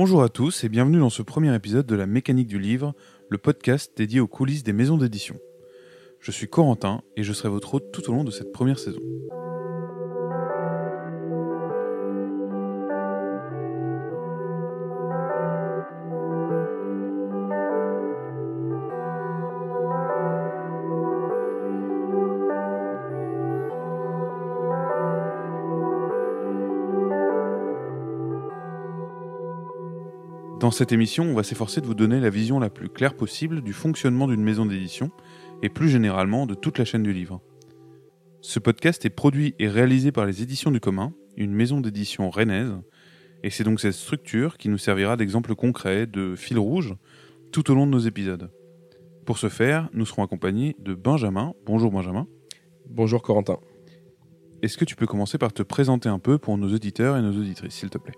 [0.00, 2.94] Bonjour à tous et bienvenue dans ce premier épisode de La mécanique du livre,
[3.30, 5.34] le podcast dédié aux coulisses des maisons d'édition.
[6.20, 9.00] Je suis Corentin et je serai votre hôte tout au long de cette première saison.
[30.68, 33.62] Dans cette émission, on va s'efforcer de vous donner la vision la plus claire possible
[33.62, 35.10] du fonctionnement d'une maison d'édition
[35.62, 37.40] et plus généralement de toute la chaîne du livre.
[38.42, 42.74] Ce podcast est produit et réalisé par les Éditions du commun, une maison d'édition rennaise,
[43.42, 46.96] et c'est donc cette structure qui nous servira d'exemple concret, de fil rouge,
[47.50, 48.50] tout au long de nos épisodes.
[49.24, 51.54] Pour ce faire, nous serons accompagnés de Benjamin.
[51.64, 52.26] Bonjour Benjamin.
[52.90, 53.56] Bonjour Corentin.
[54.60, 57.32] Est-ce que tu peux commencer par te présenter un peu pour nos auditeurs et nos
[57.32, 58.12] auditrices, s'il te plaît?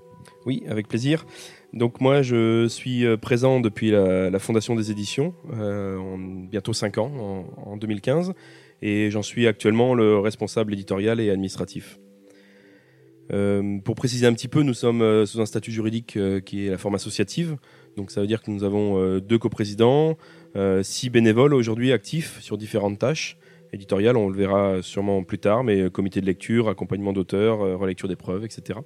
[0.46, 1.26] Oui, avec plaisir.
[1.72, 6.98] Donc moi, je suis euh, présent depuis la, fondation des éditions, euh, en bientôt 5
[6.98, 8.32] ans, en, 2015,
[8.82, 11.98] et j'en suis actuellement le responsable éditorial et administratif.
[13.32, 16.78] Euh, pour préciser un petit peu, nous sommes sous un statut juridique qui est la
[16.78, 17.56] forme associative.
[17.96, 20.16] Donc ça veut dire que nous avons deux coprésidents,
[20.82, 23.36] six bénévoles aujourd'hui actifs sur différentes tâches
[23.72, 24.16] éditoriales.
[24.16, 28.80] On le verra sûrement plus tard, mais comité de lecture, accompagnement d'auteurs, relecture d'épreuves, etc.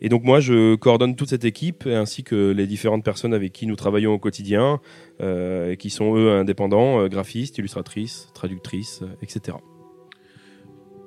[0.00, 3.66] Et donc moi, je coordonne toute cette équipe ainsi que les différentes personnes avec qui
[3.66, 4.80] nous travaillons au quotidien,
[5.20, 9.56] euh, qui sont eux indépendants, euh, graphistes, illustratrices, traductrices, euh, etc.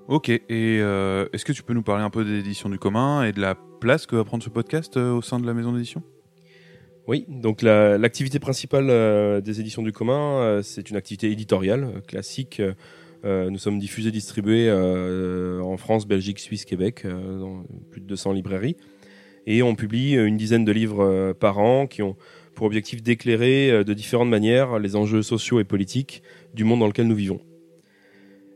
[0.08, 3.32] Ok, et est-ce que tu peux nous parler un peu des éditions du commun et
[3.32, 6.02] de la place que va prendre ce podcast au sein de la maison d'édition?
[7.06, 12.74] Oui, donc l'activité principale des éditions du commun, c'est une activité éditoriale classique euh,
[13.24, 18.34] nous sommes diffusés, distribués euh, en France, Belgique, Suisse, Québec, euh, dans plus de 200
[18.34, 18.78] librairies.
[19.46, 22.16] Et on publie une dizaine de livres par an qui ont
[22.54, 26.22] pour objectif d'éclairer de différentes manières les enjeux sociaux et politiques
[26.54, 27.40] du monde dans lequel nous vivons.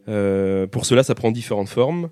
[0.06, 2.10] pour cela, ça prend différentes formes.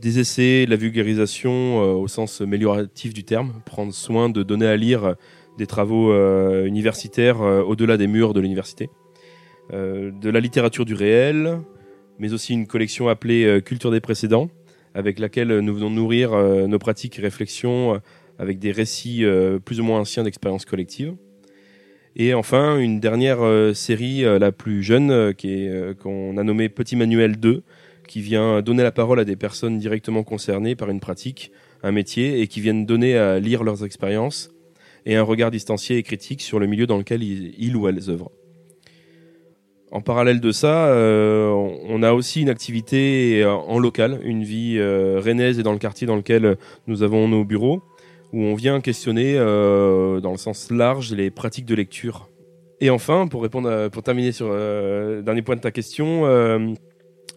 [0.00, 5.14] Des essais, la vulgarisation au sens amélioratif du terme, prendre soin de donner à lire
[5.58, 6.12] des travaux
[6.64, 8.88] universitaires au-delà des murs de l'université.
[9.72, 11.58] Euh, de la littérature du réel,
[12.18, 14.50] mais aussi une collection appelée euh, Culture des précédents,
[14.94, 18.00] avec laquelle nous venons nourrir euh, nos pratiques et réflexions
[18.38, 19.24] avec des récits
[19.64, 21.14] plus ou moins anciens d'expériences collectives.
[22.16, 23.38] Et enfin, une dernière
[23.74, 25.32] série, la plus jeune,
[26.00, 27.62] qu'on a nommée Petit Manuel 2,
[28.08, 31.52] qui vient donner la parole à des personnes directement concernées par une pratique,
[31.84, 34.50] un métier, et qui viennent donner à lire leurs expériences
[35.06, 38.32] et un regard distancié et critique sur le milieu dans lequel ils ou elles œuvrent.
[39.92, 44.76] En parallèle de ça, euh, on a aussi une activité euh, en local, une vie
[44.78, 47.82] euh, rennaise et dans le quartier dans lequel nous avons nos bureaux,
[48.32, 52.30] où on vient questionner, dans le sens large, les pratiques de lecture.
[52.80, 54.48] Et enfin, pour répondre, pour terminer sur
[55.22, 56.24] dernier point de ta question,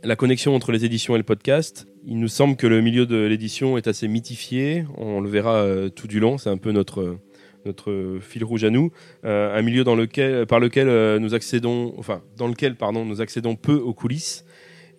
[0.04, 1.86] la connexion entre les éditions et le podcast.
[2.06, 4.86] Il nous semble que le milieu de l'édition est assez mythifié.
[4.98, 6.38] On le verra tout du long.
[6.38, 7.18] C'est un peu notre
[7.66, 8.92] notre fil rouge à nous,
[9.24, 13.22] euh, un milieu dans lequel, par lequel euh, nous accédons, enfin, dans lequel, pardon, nous
[13.22, 14.46] accédons peu aux coulisses.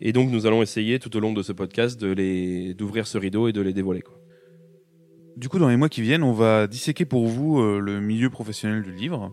[0.00, 3.52] Et donc, nous allons essayer tout au long de ce podcast d'ouvrir ce rideau et
[3.52, 4.02] de les dévoiler.
[5.36, 8.30] Du coup, dans les mois qui viennent, on va disséquer pour vous euh, le milieu
[8.30, 9.32] professionnel du livre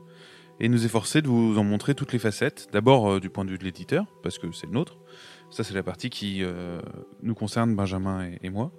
[0.60, 2.70] et nous efforcer de vous en montrer toutes les facettes.
[2.72, 5.00] D'abord du point de vue de l'éditeur, parce que c'est le nôtre.
[5.50, 6.44] Ça, c'est la partie qui
[7.24, 8.72] nous concerne, Benjamin et moi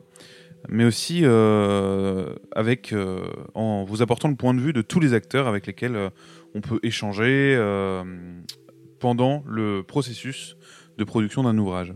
[0.69, 5.12] mais aussi euh, avec, euh, en vous apportant le point de vue de tous les
[5.12, 6.10] acteurs avec lesquels euh,
[6.54, 7.58] on peut échanger
[9.00, 10.56] pendant le processus
[10.97, 11.92] de production d'un ouvrage.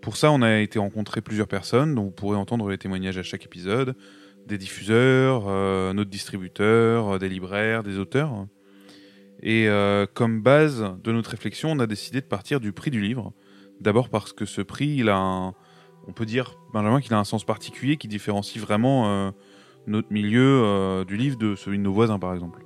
[0.00, 3.22] Pour ça, on a été rencontrer plusieurs personnes, dont vous pourrez entendre les témoignages à
[3.22, 3.94] chaque épisode,
[4.46, 5.46] des diffuseurs,
[5.94, 8.46] notre distributeur, des libraires, des auteurs.
[9.42, 9.68] Et
[10.14, 13.32] comme base de notre réflexion, on a décidé de partir du prix du livre.
[13.80, 15.54] D'abord parce que ce prix, il a un,
[16.08, 19.30] on peut dire, Benjamin, qu'il a un sens particulier qui différencie vraiment euh,
[19.86, 22.64] notre milieu euh, du livre de celui de nos voisins, par exemple.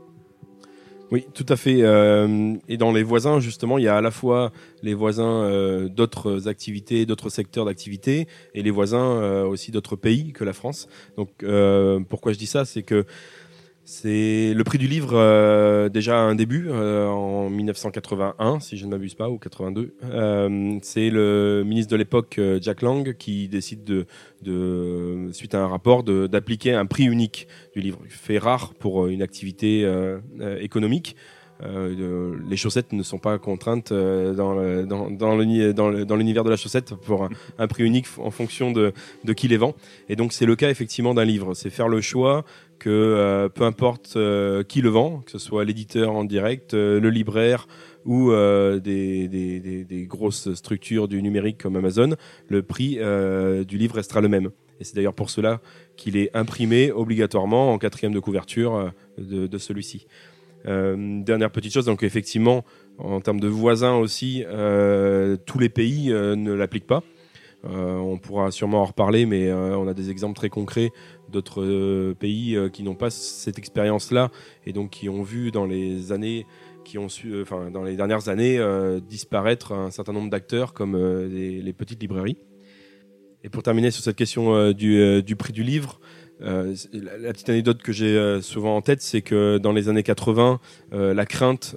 [1.13, 1.83] Oui, tout à fait.
[1.83, 4.51] Euh, et dans les voisins, justement, il y a à la fois
[4.83, 10.53] les voisins d'autres activités, d'autres secteurs d'activité, et les voisins aussi d'autres pays que la
[10.53, 10.89] France.
[11.17, 11.45] Donc,
[12.09, 13.05] pourquoi je dis ça, c'est que
[13.89, 18.91] c'est le prix du livre euh, déjà un début euh, en 1981, si je ne
[18.91, 19.95] m'abuse pas, ou 82.
[20.03, 26.03] Euh, c'est le ministre de l'époque Jack Lang qui décide de, suite à un rapport,
[26.03, 27.47] d'appliquer un prix unique
[27.77, 28.01] du livre.
[28.09, 29.89] Fait rare pour une activité
[30.61, 31.15] économique.
[31.63, 36.95] euh, les chaussettes ne sont pas contraintes euh, dans, dans, dans l'univers de la chaussette
[36.95, 37.29] pour
[37.59, 38.93] un, prix unique en fonction de,
[39.25, 39.75] de, qui les vend.
[40.09, 41.55] Et donc c'est le cas effectivement d'un livre.
[41.55, 42.45] C'est faire le choix
[42.79, 44.19] que euh, peu importe
[44.69, 47.69] qui le vend, que ce soit l'éditeur en direct, le libraire
[48.05, 52.15] ou des, grosses structures du numérique comme Amazon,
[52.49, 52.99] le prix
[53.67, 54.51] du livre restera le même.
[54.79, 55.61] Et c'est d'ailleurs pour cela
[55.97, 60.07] qu'il est imprimé obligatoirement en quatrième de couverture de, celui-ci.
[60.67, 62.65] Euh, dernière petite chose, donc effectivement,
[62.99, 67.03] en termes de voisins aussi, euh, tous les pays euh, ne l'appliquent pas.
[67.69, 70.91] On pourra sûrement en reparler, mais on a des exemples très concrets
[71.29, 74.31] d'autres pays qui n'ont pas cette expérience-là
[74.65, 76.47] et donc qui ont vu dans les années
[76.85, 78.61] qui ont su, enfin dans les dernières années
[79.09, 82.39] disparaître un certain nombre d'acteurs comme les, petites librairies.
[83.43, 86.01] Et pour terminer sur cette question du, prix du livre,
[86.43, 90.03] euh, la, petite anecdote que j'ai euh, souvent en tête, c'est que dans les années
[90.03, 90.61] 80,
[90.93, 91.77] euh, la crainte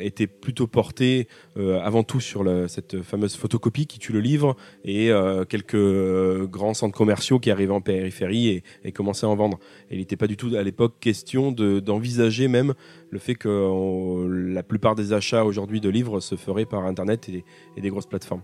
[0.00, 5.10] était plutôt portée avant tout sur cette fameuse photocopie qui tue le livre et
[5.48, 9.58] quelques grands centres commerciaux qui arrivaient en périphérie et, commençaient à en vendre.
[9.90, 12.74] Il n'était pas du tout à l'époque question d'envisager même
[13.10, 17.80] le fait que la plupart des achats aujourd'hui de livres se feraient par Internet et
[17.80, 18.42] des grosses plateformes.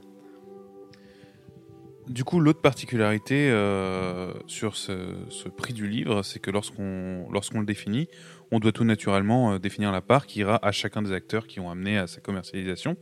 [2.08, 7.66] Du coup, l'autre particularité euh, sur ce, prix du livre, c'est que lorsqu'on lorsqu'on le
[7.66, 8.08] définit,
[8.50, 11.60] on doit tout naturellement euh, définir la part qui ira à chacun des acteurs qui
[11.60, 12.96] ont amené à sa commercialisation.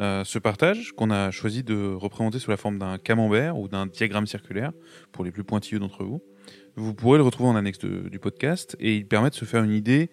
[0.00, 3.86] Euh, ce partage, qu'on a choisi de représenter sous la forme d'un camembert ou d'un
[3.86, 4.72] diagramme circulaire,
[5.10, 6.22] pour les plus pointilleux d'entre vous,
[6.76, 9.74] vous pourrez le retrouver en annexe du podcast, et il permet de se faire une
[9.74, 10.10] idée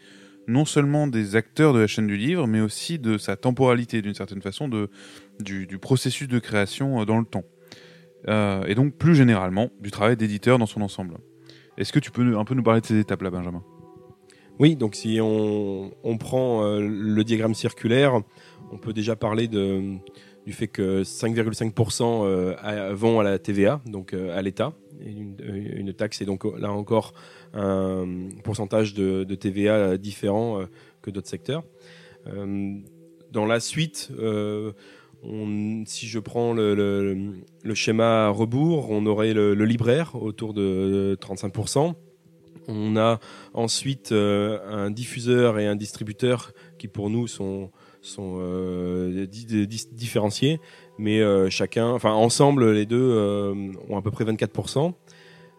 [0.47, 4.15] non seulement des acteurs de la chaîne du livre, mais aussi de sa temporalité, d'une
[4.15, 4.67] certaine façon,
[5.39, 7.45] du processus de création dans le temps.
[8.27, 11.17] Euh, et donc plus généralement du travail d'éditeur dans son ensemble.
[11.77, 13.63] Est-ce que tu peux un peu nous parler de ces étapes-là, Benjamin?
[14.59, 18.21] Oui, donc si on, prend euh, le diagramme circulaire,
[18.71, 24.41] on peut déjà parler du fait que 5,5% euh, vont à la TVA, donc à
[24.41, 27.13] l'État, une, taxe, et donc là encore
[27.53, 30.65] un pourcentage de TVA différent
[31.01, 31.63] que d'autres secteurs.
[33.31, 34.11] dans la suite,
[35.85, 37.33] si je prends le,
[37.73, 41.93] schéma rebours, on aurait le, libraire autour de 35%.
[42.67, 43.19] On a
[43.53, 47.71] ensuite euh, un diffuseur et un distributeur qui pour nous sont,
[48.19, 49.25] euh,
[49.91, 50.59] différenciés,
[50.99, 53.11] mais euh, chacun, enfin ensemble les deux
[53.89, 54.93] ont à peu près 24%.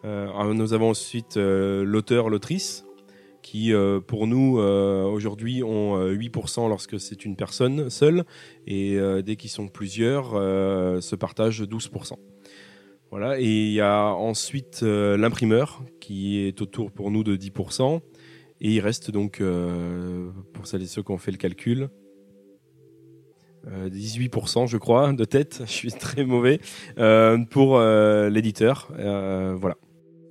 [0.03, 2.85] nous avons ensuite l'auteur, l'autrice
[3.51, 8.23] qui euh, pour nous euh, aujourd'hui ont 8% euh, lorsque c'est une personne seule
[8.65, 12.13] et dès qu'ils sont plusieurs se partagent 12%.
[13.09, 17.99] Voilà, et il y a ensuite l'imprimeur qui est autour pour nous de 10%.
[18.61, 19.43] Et il reste donc,
[20.53, 21.89] pour celles et ceux qui ont fait le calcul,
[23.67, 26.61] 18% je crois de tête, je suis très mauvais,
[27.49, 28.87] pour l'éditeur.
[28.95, 29.75] voilà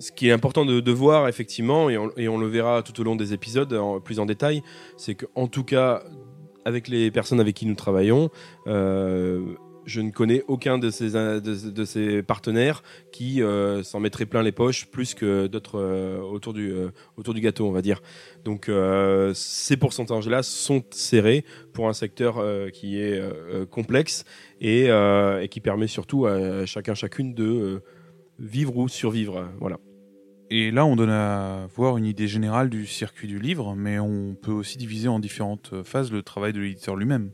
[0.01, 3.33] ce qui est important de, voir effectivement, et on, le verra tout au long des
[3.33, 4.63] épisodes plus en détail,
[4.97, 6.03] c'est qu'en tout cas,
[6.65, 8.29] avec les personnes avec qui nous travaillons,
[8.67, 9.55] euh,
[9.85, 14.51] je ne connais aucun de ces, de, ces partenaires qui euh, s'en mettrait plein les
[14.51, 16.73] poches plus que d'autres euh, autour, du,
[17.17, 18.01] autour du gâteau, on va dire.
[18.43, 18.69] Donc
[19.33, 22.43] ces pourcentages-là sont serrés pour un secteur
[22.73, 23.21] qui est
[23.69, 24.25] complexe
[24.59, 27.81] et, et, qui permet surtout à chacun, chacune de
[28.39, 29.49] vivre ou survivre.
[29.59, 29.77] Voilà.
[30.53, 34.35] Et là, on donne à voir une idée générale du circuit du livre, mais on
[34.35, 37.31] peut aussi diviser en différentes phases le travail de l'éditeur lui-même.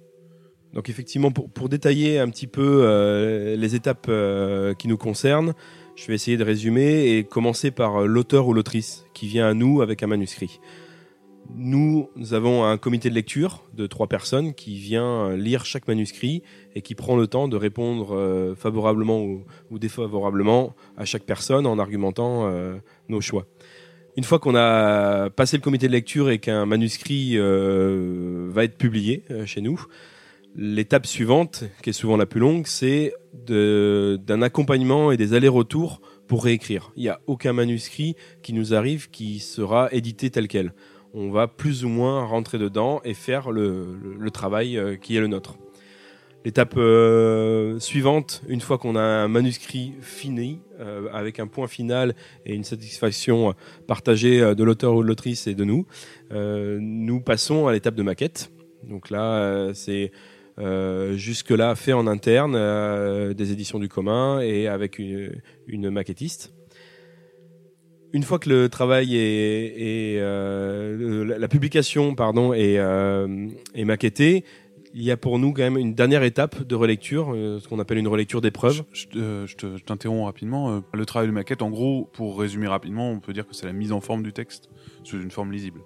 [0.73, 5.55] Donc effectivement, pour, détailler un petit peu euh, les étapes euh, qui nous concernent,
[5.95, 9.81] je vais essayer de résumer et commencer par l'auteur ou l'autrice qui vient à nous
[9.81, 10.59] avec un manuscrit.
[11.55, 16.43] Nous, avons un comité de lecture de trois personnes qui vient lire chaque manuscrit
[16.75, 21.79] et qui prend le temps de répondre euh, favorablement ou, défavorablement à chaque personne en
[21.79, 22.77] argumentant euh,
[23.07, 23.45] nos choix.
[24.17, 28.77] Une fois qu'on a passé le comité de lecture et qu'un manuscrit euh, va être
[28.77, 29.85] publié chez nous,
[30.55, 33.13] l'étape suivante, qui est souvent la plus longue, c'est
[33.45, 36.91] d'un accompagnement et des allers-retours pour réécrire.
[36.95, 40.73] Il n'y a aucun manuscrit qui nous arrive qui sera édité tel quel
[41.13, 45.27] on va plus ou moins rentrer dedans et faire le, travail euh, qui est le
[45.27, 45.57] nôtre.
[46.45, 52.15] L'étape euh, suivante, une fois qu'on a un manuscrit fini, euh, avec un point final
[52.45, 53.53] et une satisfaction
[53.87, 55.85] partagée de l'auteur ou de l'autrice et de nous,
[56.31, 58.51] nous passons à l'étape de maquette.
[58.83, 60.11] Donc là, c'est
[61.15, 62.53] jusque-là fait en interne
[63.33, 66.53] des éditions du commun et avec une maquettiste
[68.17, 74.43] une fois que le travail est, euh, la, publication pardon, est, est maquettée,
[74.95, 77.99] il y a pour nous quand même une dernière étape de relecture, ce qu'on appelle
[77.99, 78.85] une relecture d'épreuve.
[78.91, 80.81] Je, t'interromps rapidement.
[80.91, 83.73] Le travail de maquette, en gros, pour résumer rapidement, on peut dire que c'est la
[83.73, 84.69] mise en forme du texte
[85.03, 85.81] sous une forme lisible.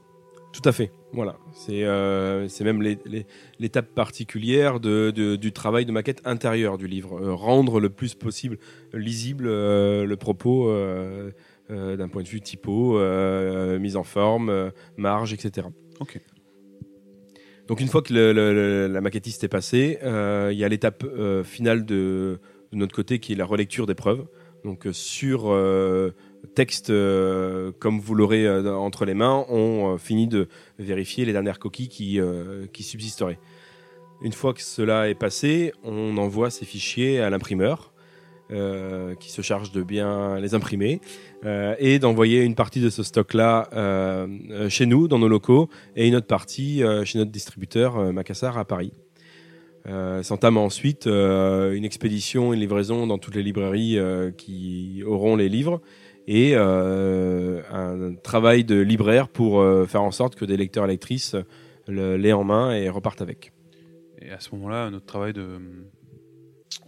[0.51, 0.91] Tout à fait.
[1.13, 1.37] Voilà.
[1.53, 2.81] C'est euh, même
[3.59, 7.19] l'étape particulière de, du travail de maquette intérieure du livre.
[7.21, 8.57] Euh, rendre le plus possible
[8.93, 10.71] lisible euh, le propos
[11.71, 12.99] d'un point de vue typo,
[13.79, 15.67] mise en forme, marge, etc.
[15.99, 16.19] Ok.
[17.67, 21.05] Donc une fois que le, la maquettiste est passée, il y a l'étape
[21.43, 22.39] finale de,
[22.71, 24.25] de, notre côté qui est la relecture des preuves.
[24.63, 25.51] Donc sur
[26.55, 30.47] texte euh, comme vous l'aurez euh, entre les mains, ont euh, fini de
[30.79, 32.19] vérifier les dernières coquilles qui,
[32.73, 33.39] qui subsisteraient.
[34.21, 37.90] Une fois que cela est passé, on envoie ces fichiers à l'imprimeur.
[39.19, 40.99] Qui se charge de bien les imprimer
[41.79, 43.69] et d'envoyer une partie de ce stock-là
[44.69, 48.91] chez nous, dans nos locaux, et une autre partie chez notre distributeur Macassar à Paris.
[50.21, 53.97] S'entame ensuite une expédition, une livraison dans toutes les librairies
[54.37, 55.81] qui auront les livres
[56.27, 60.87] et euh, un travail de libraire pour euh, faire en sorte que des lecteurs et
[60.87, 61.35] lectrices
[61.87, 63.53] l'aient en main et repartent avec.
[64.21, 65.57] Et à ce moment-là, notre travail de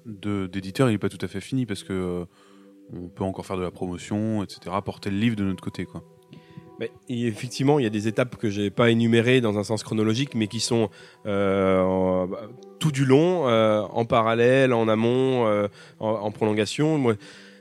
[0.06, 2.26] d'éditeur, il n'est pas tout à fait fini parce que euh,
[2.94, 6.04] on peut encore faire de la promotion, etc., porter le livre de notre côté, quoi.
[6.80, 10.34] Mais, effectivement, il y a des étapes que j'ai pas énumérées dans un sens chronologique,
[10.34, 10.90] mais qui sont
[11.24, 15.68] tout du long, en parallèle, en amont,
[16.00, 16.98] en, prolongation.
[16.98, 17.14] Moi,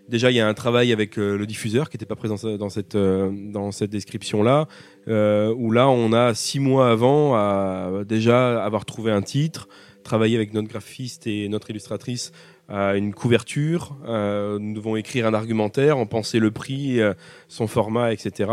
[0.09, 2.69] Déjà, il y a un travail avec euh, le diffuseur qui n'était pas présent dans
[2.69, 4.67] cette, euh, dans cette description-là,
[5.09, 9.69] euh, où là, on a six mois avant à déjà avoir trouvé un titre,
[10.03, 12.33] travailler avec notre graphiste et notre illustratrice
[12.69, 13.97] à une couverture.
[14.07, 17.01] nous devons écrire un argumentaire, en penser le prix,
[17.49, 18.51] son format, etc.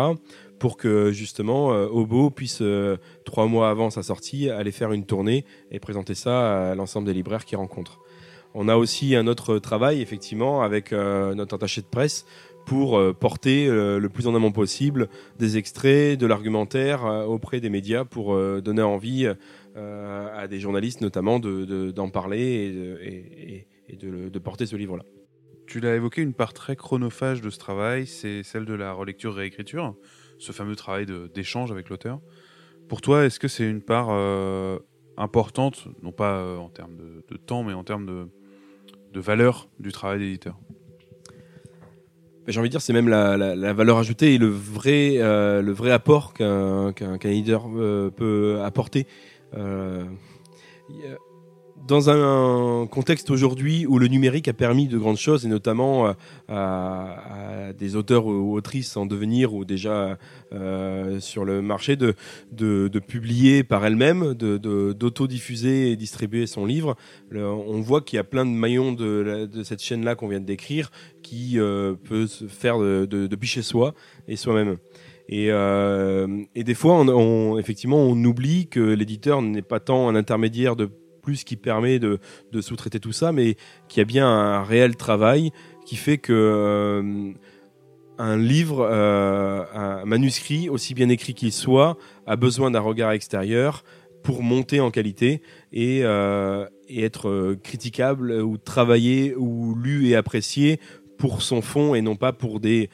[0.58, 2.62] pour que justement Obo puisse,
[3.24, 7.14] trois mois avant sa sortie, aller faire une tournée et présenter ça à l'ensemble des
[7.14, 8.00] libraires qu'il rencontre.
[8.54, 12.26] On a aussi un autre travail, effectivement, avec euh, notre attaché de presse
[12.66, 17.70] pour euh, porter euh, le plus en amont possible des extraits, de l'argumentaire auprès des
[17.70, 19.28] médias pour donner envie
[19.80, 25.04] à des journalistes notamment d'en parler et, de, porter ce livre-là.
[25.68, 29.96] Tu l'as évoqué, une part très chronophage de ce travail, c'est celle de la relecture-réécriture,
[30.40, 32.20] ce fameux travail d'échange avec l'auteur.
[32.88, 34.10] Pour toi, est-ce que c'est une part
[35.18, 38.28] importante, non pas en termes de, temps, mais en termes de,
[39.14, 40.58] de valeur du travail d'éditeur?
[42.50, 45.92] J'ai envie de dire, c'est même la, valeur ajoutée et le vrai, euh, le vrai
[45.92, 46.94] apport qu'un
[47.24, 49.06] éditeur euh, peut apporter.
[49.56, 50.06] Euh,
[51.88, 56.14] dans un contexte aujourd'hui où le numérique a permis de grandes choses, et notamment euh,
[56.50, 60.18] à, des auteurs ou autrices en devenir ou déjà
[60.54, 62.16] euh, sur le marché, de,
[62.52, 66.96] de, publier par elle-même, d'autodiffuser et distribuer son livre,
[67.34, 70.46] on voit qu'il y a plein de maillons de, de cette chaîne-là qu'on vient de
[70.46, 70.92] décrire
[71.24, 73.94] qui euh, peut se faire depuis chez soi
[74.28, 74.78] et soi-même.
[75.32, 75.50] Et,
[76.56, 77.06] et, des fois,
[77.60, 82.20] effectivement, on oublie que l'éditeur n'est pas tant un intermédiaire de plus qui permet de,
[82.60, 83.56] sous-traiter tout ça, mais
[83.88, 85.52] qui a bien un réel travail
[85.86, 87.32] qui fait que euh,
[88.18, 93.84] un livre, euh, un manuscrit, aussi bien écrit qu'il soit, a besoin d'un regard extérieur
[94.24, 100.80] pour monter en qualité et, euh, être critiquable ou travaillé ou lu et apprécié
[101.20, 102.90] pour son fond et non pas pour des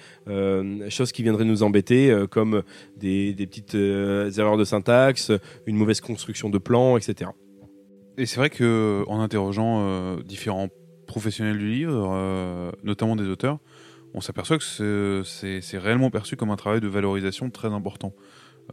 [0.90, 2.64] choses qui viendraient nous embêter comme
[2.98, 5.32] des, petites erreurs de syntaxe,
[5.66, 7.30] une mauvaise construction de plan, etc.
[8.18, 10.70] Et c'est vrai que en interrogeant euh, différents
[11.06, 13.60] professionnels du livre, euh, notamment des auteurs,
[14.14, 18.14] on s'aperçoit que c'est réellement perçu comme un travail de valorisation très important.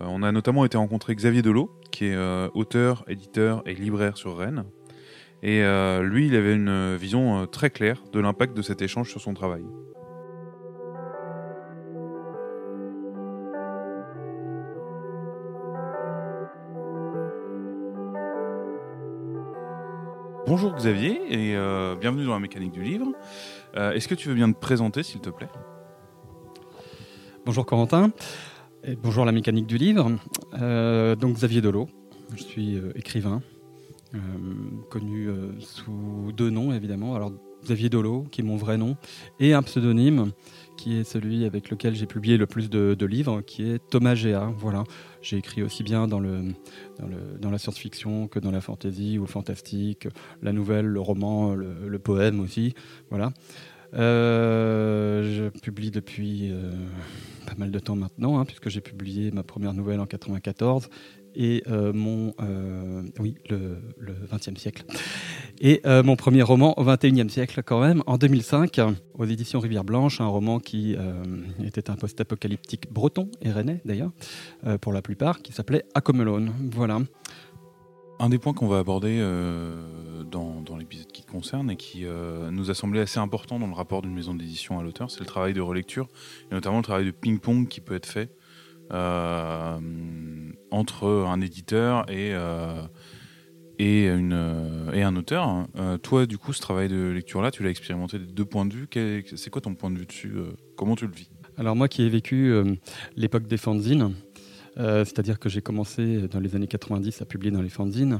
[0.00, 2.16] Euh, on a notamment été rencontrer Xavier Delot, qui est
[2.54, 4.64] auteur, éditeur et libraire sur Rennes.
[5.42, 5.60] Et
[6.02, 9.64] lui, il avait une vision très claire de l'impact de cet échange sur son travail.
[20.54, 23.06] Bonjour Xavier et euh, bienvenue dans la mécanique du livre.
[23.74, 25.48] Euh, est-ce que tu veux bien te présenter s'il te plaît?
[27.46, 28.10] Bonjour Corentin
[28.84, 30.10] et bonjour la mécanique du livre.
[30.60, 31.88] Euh, donc Xavier Delot,
[32.36, 33.40] je suis écrivain,
[34.90, 35.28] connu
[35.60, 37.14] sous deux noms évidemment.
[37.14, 37.32] Alors
[37.64, 38.96] Xavier Delot qui est mon vrai nom
[39.40, 40.32] et un pseudonyme
[40.76, 44.52] qui est celui avec lequel j'ai publié le plus de, livres, qui est Thomas Géa.
[44.56, 44.84] Voilà.
[45.20, 46.54] J'ai écrit aussi bien dans, le,
[47.40, 50.08] dans, la science-fiction que dans la fantasy ou le fantastique,
[50.42, 52.74] la nouvelle, le roman, le, poème aussi.
[53.10, 53.32] Voilà.
[53.92, 56.52] Je publie depuis
[57.46, 60.88] pas mal de temps maintenant, hein, puisque j'ai publié ma première nouvelle en 94
[61.34, 64.84] et euh, mon euh, oui le, le 20e siècle.
[65.60, 68.80] Et euh, mon premier roman au 21e siècle quand même en 2005
[69.14, 70.96] aux éditions Rivière Blanche un roman qui
[71.64, 74.10] était un post-apocalyptique breton et rennais d'ailleurs
[74.80, 76.98] pour la plupart qui s'appelait Acomelone voilà.
[78.18, 79.18] Un des points qu'on va aborder
[80.30, 82.04] dans, dans l'épisode qui te concerne et qui
[82.50, 85.26] nous a semblé assez important dans le rapport d'une maison d'édition à l'auteur, c'est le
[85.26, 86.08] travail de relecture,
[86.50, 88.30] et notamment le travail de ping-pong qui peut être fait
[90.72, 92.82] entre un éditeur et, euh,
[93.78, 95.46] et, une, euh, et un auteur.
[95.46, 95.98] Hein.
[96.02, 98.88] toi, du coup, ce travail de lecture-là, tu l'as expérimenté de deux points de vue.
[99.36, 100.34] C'est quoi ton point de vue dessus
[100.76, 101.30] Comment tu le vis?
[101.58, 102.54] Alors moi qui ai vécu
[103.14, 104.14] l'époque des fanzines,
[104.76, 108.18] c'est-à-dire que j'ai commencé dans les années 90 à publier dans les fanzines.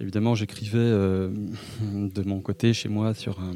[0.00, 3.54] Évidemment, j'écrivais de mon côté chez moi sur un,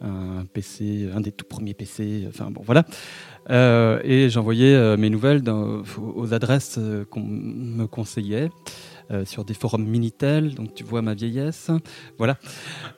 [0.00, 2.26] un, PC, un des tout premiers PC.
[2.28, 2.84] Enfin bon, voilà.
[3.50, 5.42] Euh, et j'envoyais euh, mes nouvelles
[5.98, 8.50] aux adresses euh, qu'on me conseillait.
[9.24, 11.70] sur des forums Minitel, donc tu vois ma vieillesse.
[12.18, 12.38] Voilà.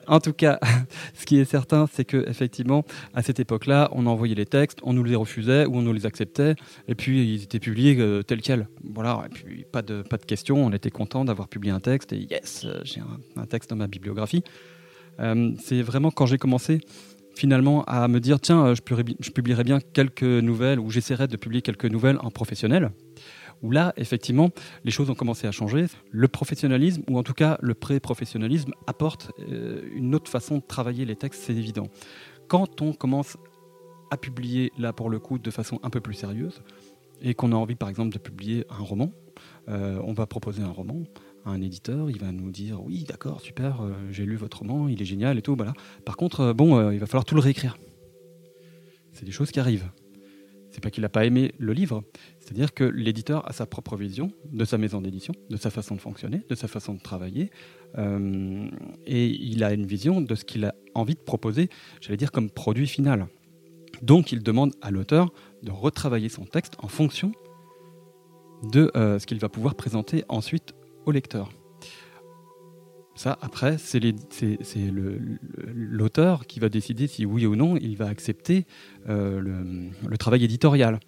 [0.07, 0.59] En tout cas,
[1.13, 4.93] ce qui est certain, c'est que effectivement, à cette époque-là, on envoyait les textes, on
[4.93, 6.55] nous les refusait ou on nous les acceptait,
[6.87, 8.67] et puis ils étaient publiés tels quels.
[8.83, 9.21] Voilà.
[9.27, 10.65] Et puis pas de pas de questions.
[10.65, 13.01] On était content d'avoir publié un texte et yes, j'ai
[13.37, 14.43] un, texte dans ma bibliographie.
[15.59, 16.81] C'est vraiment quand j'ai commencé
[17.39, 21.61] finalement à me dire tiens, euh, je, publierai bien quelques nouvelles ou j'essaierai de publier
[21.61, 22.91] quelques nouvelles en professionnel.
[23.61, 24.49] Où là, effectivement,
[24.85, 25.87] les choses ont commencé à changer.
[26.11, 31.05] Le professionnalisme, ou en tout cas le pré-professionnalisme, apporte euh, une autre façon de travailler
[31.05, 31.87] les textes, c'est évident.
[32.47, 33.37] Quand on commence
[34.11, 36.61] à publier, là pour le coup, de façon un peu plus sérieuse,
[37.21, 39.11] et qu'on a envie par exemple de publier un roman,
[39.67, 41.03] euh, on va proposer un roman,
[41.45, 45.01] un éditeur, il va nous dire oui, d'accord, super, euh, j'ai lu votre roman, il
[45.01, 45.55] est génial et tout.
[45.55, 45.73] Voilà.
[46.05, 47.77] Par contre, euh, bon, euh, il va falloir tout le réécrire.
[49.13, 49.89] C'est des choses qui arrivent.
[50.71, 52.03] C'est pas qu'il n'a pas aimé le livre,
[52.39, 55.99] c'est-à-dire que l'éditeur a sa propre vision de sa maison d'édition, de sa façon de
[55.99, 57.49] fonctionner, de sa façon de travailler,
[57.97, 61.69] et il a une vision de ce qu'il a envie de proposer,
[62.01, 63.27] j'allais dire comme produit final.
[64.03, 67.31] Donc il demande à l'auteur de retravailler son texte en fonction
[68.71, 70.75] de ce qu'il va pouvoir présenter ensuite
[71.07, 71.49] lecteur.
[73.19, 73.99] Ça, après, c'est
[75.75, 78.65] l'auteur qui va décider si oui ou non il va accepter
[79.09, 79.41] euh,
[80.07, 81.01] le, travail éditorial.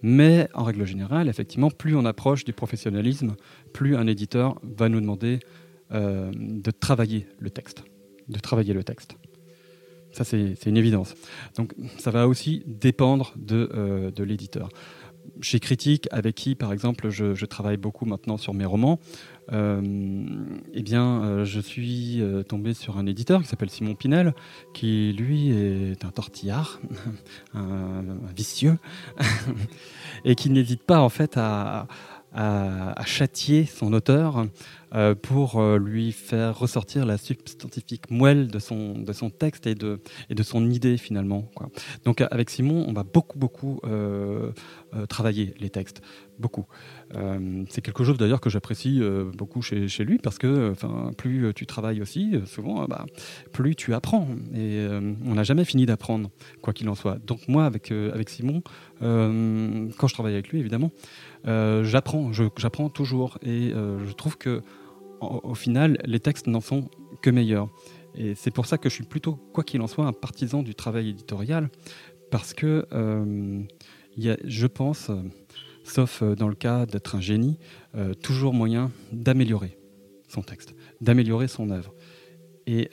[0.00, 3.34] Mais en règle générale, effectivement, plus on approche du professionnalisme,
[3.72, 5.40] plus un éditeur va nous demander
[5.90, 7.82] euh, de travailler le texte.
[8.28, 9.16] De travailler le texte.
[10.12, 11.16] Ça, c'est une évidence.
[11.56, 14.68] Donc, ça va aussi dépendre de, euh, de l'éditeur
[15.40, 18.98] chez Critique, avec qui, par exemple, je, travaille beaucoup maintenant sur mes romans,
[19.52, 19.80] euh,
[20.74, 24.34] eh bien, euh, je suis euh, tombé sur un éditeur qui s'appelle Simon Pinel,
[24.74, 26.80] qui lui est un tortillard,
[27.54, 28.02] un,
[28.36, 28.78] vicieux,
[30.24, 31.86] et qui n'hésite pas en fait à,
[32.34, 34.46] à, châtier son auteur
[34.96, 39.74] euh, pour euh, lui faire ressortir la substantifique moelle de son, de son texte et
[39.74, 41.50] de, et de son idée finalement.
[42.04, 44.52] Donc avec Simon, on va beaucoup, beaucoup euh,
[45.08, 46.00] travailler les textes.
[46.38, 46.66] Beaucoup.
[47.70, 49.00] c'est quelque chose d'ailleurs que j'apprécie
[49.38, 50.74] beaucoup chez, lui parce que
[51.16, 53.06] plus tu travailles aussi, souvent, bah,
[53.52, 54.28] plus tu apprends.
[54.54, 54.86] Et
[55.24, 56.30] on n'a jamais fini d'apprendre,
[56.60, 57.16] quoi qu'il en soit.
[57.26, 58.62] Donc moi, avec, avec Simon,
[59.00, 60.90] quand je travaille avec lui, évidemment,
[61.46, 64.62] euh, j'apprends, j'apprends toujours, et euh, je trouve que
[65.20, 66.90] au, final, les textes n'en sont
[67.22, 67.68] que meilleurs.
[68.14, 70.74] Et c'est pour ça que je suis plutôt, quoi qu'il en soit, un partisan du
[70.74, 71.70] travail éditorial,
[72.30, 73.62] parce que euh,
[74.16, 75.10] y a, je pense,
[75.84, 77.58] sauf dans le cas d'être un génie,
[78.22, 79.78] toujours moyen d'améliorer
[80.28, 81.94] son texte, d'améliorer son œuvre.
[82.66, 82.90] Et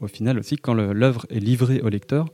[0.00, 2.26] au final aussi, quand l'œuvre est livrée au lecteur,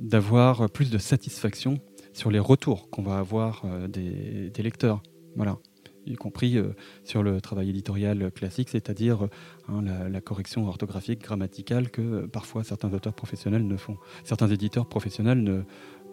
[0.00, 1.78] d'avoir plus de satisfaction
[2.12, 5.02] sur les retours qu'on va avoir euh, des, lecteurs.
[5.36, 5.58] Voilà
[6.06, 9.28] y compris euh, sur le travail éditorial classique, c'est-à-dire
[9.68, 14.88] hein, la, correction orthographique, grammaticale que euh, parfois certains auteurs professionnels ne font, certains éditeurs
[14.88, 15.62] professionnels ne,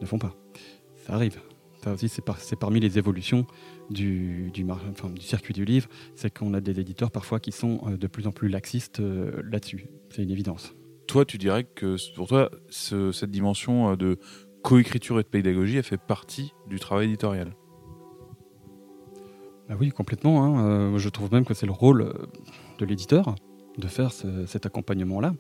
[0.02, 0.36] ne font pas.
[1.06, 1.40] Ça arrive.
[1.84, 3.46] Ça aussi, c'est, par, parmi les évolutions
[3.90, 4.66] du, du,
[5.20, 8.50] circuit du livre, c'est qu'on a des éditeurs parfois qui sont de plus en plus
[8.50, 9.88] laxistes là-dessus.
[10.10, 10.74] C'est une évidence.
[11.06, 14.18] Toi, tu dirais que pour toi, cette dimension de
[14.64, 17.54] coécriture et de pédagogie, elle fait partie du travail éditorial?
[19.68, 20.44] Bah oui, complètement.
[20.44, 20.66] Hein.
[20.66, 22.14] Euh, je trouve même que c'est le rôle euh,
[22.80, 23.36] de l'éditeur
[23.78, 25.36] de faire cet accompagnement-là.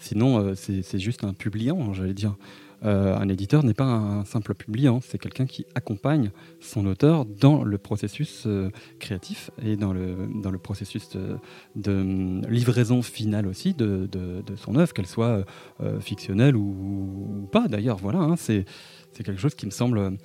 [0.00, 2.34] Sinon, euh, c'est juste un publiant, j'allais dire.
[2.82, 7.78] un éditeur n'est pas un simple publiant, c'est quelqu'un qui accompagne son auteur dans le
[7.78, 8.48] processus
[8.98, 11.10] créatif et dans le, dans le processus
[11.76, 14.08] de, livraison finale aussi de,
[14.56, 15.44] son œuvre, qu'elle soit
[16.00, 17.98] fictionnelle ou, pas d'ailleurs.
[17.98, 18.66] Voilà, hein, c'est
[19.14, 20.18] quelque chose qui me semble,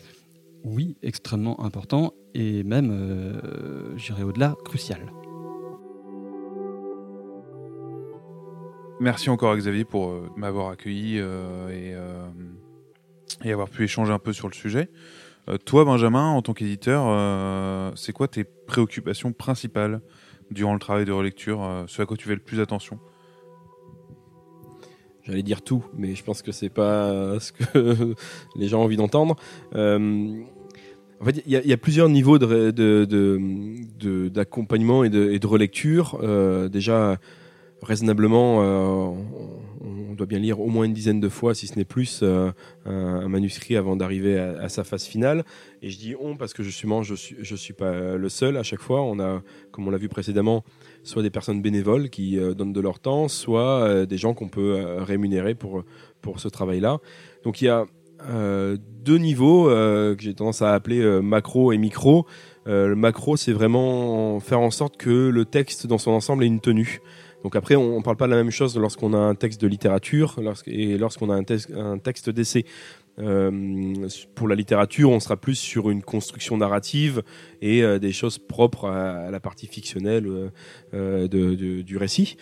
[0.63, 3.41] oui, extrêmement important et même,
[3.97, 5.11] j'irai au-delà, crucial.
[9.01, 12.29] Merci encore Xavier pour euh, m'avoir accueilli euh, euh,
[13.43, 14.91] et, avoir pu échanger un peu sur le sujet.
[15.65, 20.01] toi, Benjamin, en tant qu'éditeur, c'est quoi tes préoccupations principales
[20.51, 22.99] durant le travail de relecture, ce à quoi tu fais le plus attention?
[25.31, 28.15] J'allais dire tout, mais je pense que c'est pas ce que
[28.57, 29.37] les gens ont envie d'entendre.
[29.73, 36.19] en fait, il y, a plusieurs niveaux d'accompagnement de, de, et, de, relecture.
[36.69, 37.17] déjà,
[37.81, 39.11] raisonnablement, euh,
[40.21, 42.51] doit bien lire au moins une dizaine de fois, si ce n'est plus, euh,
[42.85, 45.43] un, manuscrit avant d'arriver à, sa phase finale.
[45.81, 48.57] Et je dis on parce que justement, je suis, je suis pas le seul.
[48.57, 50.63] À chaque fois, on a, comme on l'a vu précédemment,
[51.01, 54.79] soit des personnes bénévoles qui euh, donnent de leur temps, soit des gens qu'on peut
[54.99, 55.83] rémunérer pour,
[56.21, 56.99] pour ce travail-là.
[57.43, 57.85] Donc il y a
[59.03, 62.27] deux niveaux que j'ai tendance à appeler macro et micro.
[62.67, 66.59] le macro, c'est vraiment faire en sorte que le texte dans son ensemble ait une
[66.59, 67.01] tenue.
[67.43, 69.67] Donc après, on ne parle pas de la même chose lorsqu'on a un texte de
[69.67, 72.65] littérature et lorsqu'on a un, texte d'essai.
[73.19, 77.23] Euh, pour la littérature, on sera plus sur une construction narrative
[77.61, 80.51] et euh, des choses propres à, la partie fictionnelle
[80.93, 82.37] euh, du récit.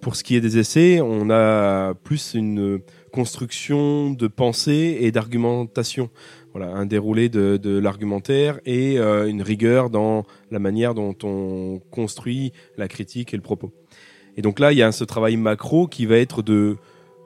[0.00, 2.80] pour ce qui est des essais, on a plus une
[3.12, 6.10] construction de pensée et d'argumentation.
[6.52, 12.86] Voilà, un déroulé de l'argumentaire et une rigueur dans la manière dont on construit la
[12.86, 13.72] critique et le propos.
[14.36, 16.76] Et donc là, il y a ce travail macro qui va être de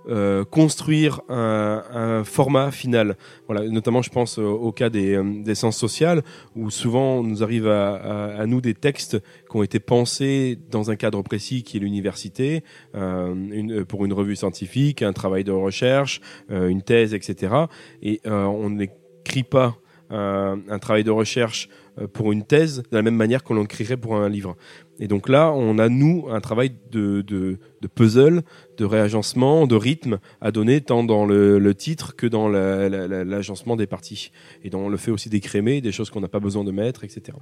[0.09, 3.17] euh, construire un, un, format final.
[3.47, 6.23] Voilà, notamment, je pense au cas des, euh, des sciences sociales,
[6.57, 9.19] où souvent on nous arrive à, à, à, nous des textes
[9.51, 14.37] qui ont été pensés dans un cadre précis qui est l'université, euh, pour une revue
[14.37, 17.55] scientifique, un travail de recherche, euh, une thèse, etc.
[18.01, 19.77] Et euh, on n'écrit pas
[20.11, 21.69] un travail de recherche
[22.13, 24.57] pour une thèse de la même manière qu'on l'écrirait pour un livre.
[25.01, 28.43] Et donc là, on a, nous, un travail de, de, de puzzle,
[28.77, 33.87] de réagencement, de rythme à donner tant dans le, le titre que dans l'agencement des
[33.87, 34.33] parties.
[34.65, 37.39] Et dans le fait aussi d'écrémer, des choses qu'on n'a pas besoin de mettre, etc.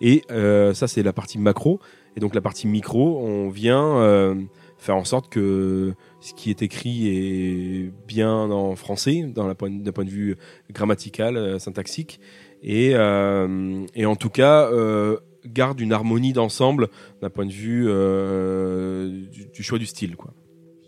[0.00, 1.80] Et euh, ça, c'est la partie macro.
[2.16, 4.34] Et donc la partie micro, on vient euh,
[4.78, 10.04] faire en sorte que ce qui est écrit est bien en français, d'un point, point,
[10.04, 10.36] de vue
[10.70, 12.20] grammatical, euh, syntaxique.
[12.62, 14.70] Et, euh, et en tout cas...
[14.70, 16.88] Euh, garde une harmonie d'ensemble
[17.20, 20.16] d'un point de vue euh, du, choix du style.
[20.16, 20.32] Quoi.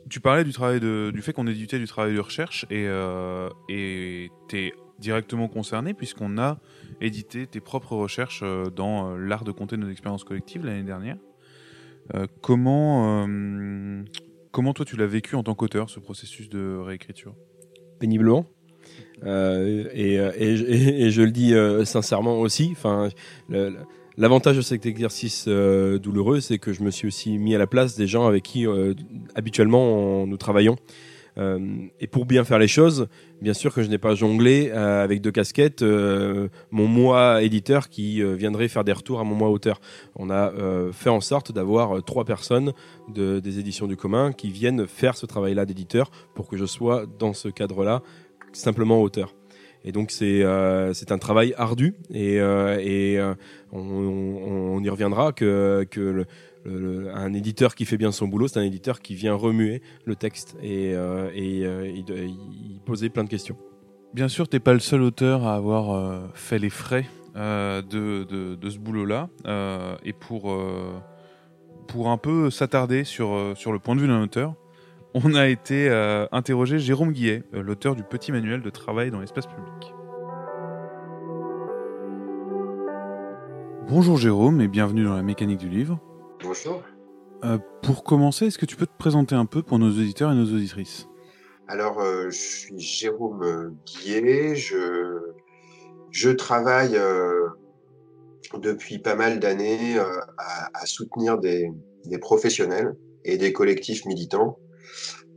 [0.08, 4.56] Tu parlais du, travail de, du fait qu'on éditait du travail de recherche et tu
[4.56, 6.58] es directement concerné puisqu'on a
[7.02, 8.42] édité tes propres recherches
[8.74, 11.18] dans l'art de compter nos expériences collectives l'année dernière.
[12.40, 13.28] comment,
[14.52, 17.34] comment toi tu l'as vécu en tant qu'auteur ce processus de réécriture?
[17.98, 18.46] Péniblement.
[19.24, 21.54] Euh, et, et, je le dis
[21.86, 22.70] sincèrement aussi.
[22.72, 23.08] Enfin,
[24.18, 27.66] L'avantage de cet exercice euh, douloureux, c'est que je me suis aussi mis à la
[27.66, 28.94] place des gens avec qui euh,
[29.34, 30.76] habituellement nous travaillons.
[31.36, 31.58] Euh,
[32.00, 33.08] et pour bien faire les choses,
[33.42, 38.68] bien sûr que je n'ai pas jonglé avec deux casquettes, mon moi éditeur qui viendrait
[38.68, 39.82] faire des retours à mon moi auteur.
[40.14, 40.50] On a
[40.92, 42.72] fait en sorte d'avoir trois personnes
[43.14, 47.04] de, des éditions du commun qui viennent faire ce travail-là d'éditeur pour que je sois
[47.18, 48.00] dans ce cadre-là
[48.52, 49.34] simplement auteur.
[49.86, 53.34] Et donc c'est euh, c'est un travail ardu et, euh, et euh,
[53.72, 56.26] on, y reviendra que, que
[57.14, 60.56] un éditeur qui fait bien son boulot, c'est un éditeur qui vient remuer le texte
[60.60, 63.56] et, et il, poser plein de questions.
[64.12, 67.06] Bien sûr, t'es pas le seul auteur à avoir fait les frais
[67.36, 69.28] de, de, de, ce boulot-là
[70.04, 70.58] et pour
[71.86, 74.56] pour un peu s'attarder sur sur le point de vue d'un auteur
[75.24, 79.20] on a été euh, interrogé Jérôme Guillet, euh, l'auteur du petit manuel de travail dans
[79.20, 79.94] l'espace public.
[83.88, 85.98] Bonjour Jérôme et bienvenue dans la mécanique du livre.
[86.42, 86.82] Bonjour.
[87.44, 90.34] Euh, pour commencer, est-ce que tu peux te présenter un peu pour nos auditeurs et
[90.34, 91.08] nos auditrices?
[91.66, 95.32] Alors, je suis Jérôme Guillet, je,
[96.10, 96.96] je travaille
[98.58, 101.72] depuis pas mal d'années à, soutenir des
[102.20, 104.58] professionnels et des collectifs militants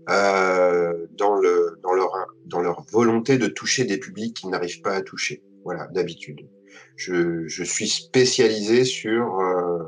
[0.10, 2.12] euh, dans, le, dans, leur,
[2.46, 5.44] dans leur volonté de toucher des publics qu'ils n'arrivent pas à toucher.
[5.64, 6.48] Voilà, d'habitude.
[6.96, 9.84] Je, je, suis spécialisé sur euh,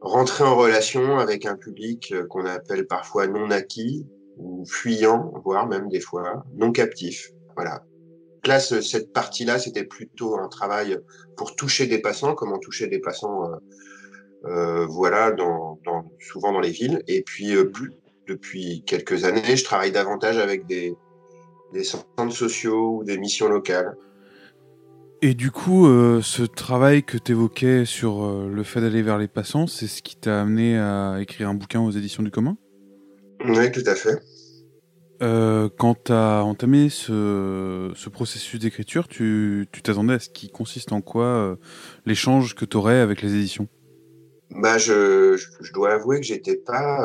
[0.00, 5.88] rentrer en relation avec un public qu'on appelle parfois non acquis ou fuyant, voire même
[5.88, 7.30] des fois non captif.
[7.54, 7.84] Voilà.
[8.46, 10.98] Là, cette partie-là, c'était plutôt un travail
[11.36, 13.44] pour toucher des passants, comment toucher des passants,
[14.44, 17.02] euh, voilà, dans, dans, souvent dans les villes.
[17.08, 17.92] Et puis, plus,
[18.28, 20.94] depuis quelques années, je travaille davantage avec des,
[21.72, 23.96] des centres sociaux ou des missions locales.
[25.20, 29.18] Et du coup, euh, ce travail que tu évoquais sur euh, le fait d'aller vers
[29.18, 32.56] les passants, c'est ce qui t'a amené à écrire un bouquin aux éditions du commun?
[33.44, 34.20] Oui, tout à fait.
[35.20, 40.92] Euh, quand tu as entamé ce, ce processus d'écriture, tu t'attendais à ce qui consiste
[40.92, 41.58] en quoi
[42.06, 43.66] l'échange que tu aurais avec les éditions?
[44.50, 47.04] Bah, je, je, dois avouer que j'étais pas,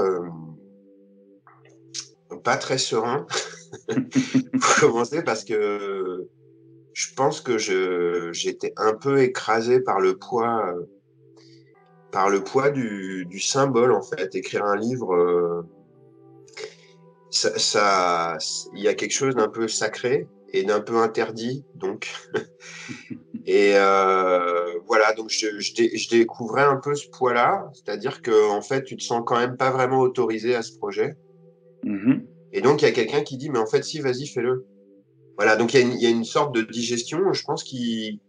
[2.43, 3.25] pas très serein.
[3.87, 6.27] Pour commencer parce que
[6.93, 10.75] je pense que je j'étais un peu écrasé par le poids
[12.11, 14.35] par le poids du, du symbole en fait.
[14.35, 15.63] Écrire un livre euh,
[17.31, 18.37] ça, ça
[18.75, 22.09] il y a quelque chose d'un peu sacré et d'un peu interdit donc.
[23.45, 28.49] Et euh, voilà donc je, je, je, découvrais un peu ce poids là c'est-à-dire que
[28.51, 31.17] en fait tu te sens quand même pas vraiment autorisé à ce projet.
[31.83, 32.21] Mmh.
[32.53, 34.65] Et donc il y a quelqu'un qui dit mais en fait si vas-y fais-le
[35.37, 38.21] voilà, donc il y, y, a une sorte de digestion, je pense, qui,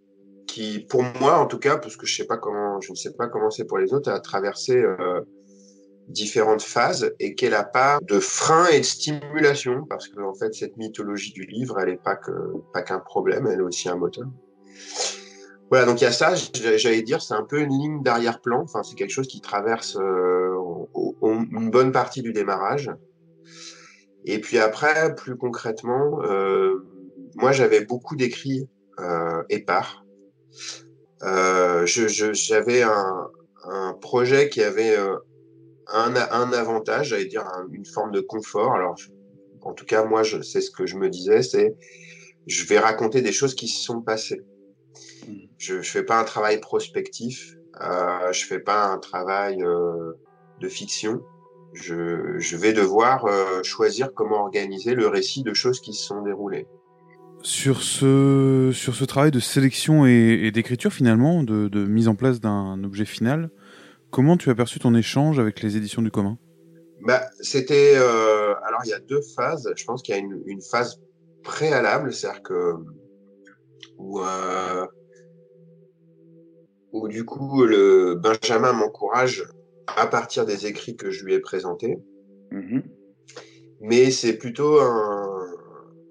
[0.46, 3.12] qui, pour moi en tout cas, parce que je sais pas comment, je ne sais
[3.12, 5.20] pas comment c'est pour les autres, a traversé euh,
[6.08, 10.54] différentes phases et qu'elle a pas de frein et de stimulation, parce que en fait
[10.54, 12.32] cette mythologie du livre, elle est pas que
[12.72, 14.26] pas qu'un problème, elle est aussi un moteur.
[15.70, 18.62] Voilà, donc il y a ça, j'allais dire, c'est un peu une ligne d'arrière-plan.
[18.62, 20.54] Enfin, c'est quelque chose qui traverse euh,
[21.22, 22.90] une bonne partie du démarrage.
[24.24, 26.84] Et puis après, plus concrètement, euh,
[27.34, 30.04] moi, j'avais beaucoup d'écrits euh, épars.
[31.22, 33.28] Euh, j'avais un,
[33.64, 35.16] un, projet qui avait euh,
[35.88, 38.74] un, un avantage, j'allais dire une forme de confort.
[38.74, 38.96] Alors,
[39.62, 41.76] en tout cas, moi, c'est ce que je me disais, c'est
[42.46, 44.42] je vais raconter des choses qui se sont passées.
[45.58, 50.12] Je ne fais pas un travail prospectif, euh, je fais pas un travail euh,
[50.60, 51.22] de fiction.
[51.74, 56.22] Je, je vais devoir euh, choisir comment organiser le récit de choses qui se sont
[56.22, 56.68] déroulées.
[57.42, 62.14] Sur ce, sur ce travail de sélection et, et d'écriture, finalement, de, de, mise en
[62.14, 63.50] place d'un objet final,
[64.10, 66.38] comment tu as perçu ton échange avec les éditions du commun?
[67.02, 67.94] Bah, C'était.
[67.96, 69.70] Euh, alors, il y a deux phases.
[69.76, 71.02] Je pense qu'il y a une, une, phase
[71.42, 72.76] préalable, c'est-à-dire que.
[73.98, 74.86] Où, euh,
[76.92, 79.44] où, du coup, le Benjamin m'encourage
[79.86, 81.98] à partir des écrits que je lui ai présentés.
[82.50, 82.80] Mmh.
[83.80, 85.46] Mais c'est plutôt un,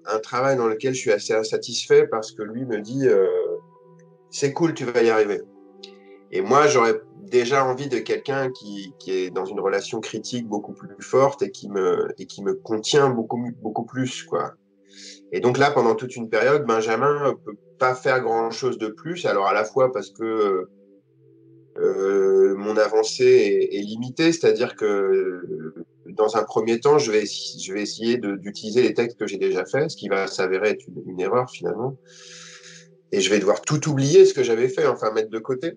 [0.06, 3.26] un travail dans lequel je suis assez insatisfait parce que lui me dit euh,
[4.30, 5.40] c'est cool, tu vas y arriver.
[6.30, 10.72] Et moi, j'aurais déjà envie de quelqu'un qui, qui, est dans une relation critique beaucoup
[10.72, 14.24] plus forte et qui me, et qui me contient beaucoup, beaucoup plus.
[14.24, 14.54] quoi.
[15.32, 19.26] Et donc là, pendant toute une période, Benjamin peut pas faire grand-chose de plus.
[19.26, 20.68] Alors à la fois parce que
[21.76, 25.74] euh, mon avancée est, limitée, c'est-à-dire que
[26.06, 29.64] dans un premier temps, je vais, je vais essayer d'utiliser les textes que j'ai déjà
[29.64, 31.96] faits, ce qui va s'avérer être une, une, erreur finalement.
[33.10, 35.72] Et je vais devoir tout oublier ce que j'avais fait, enfin mettre de côté,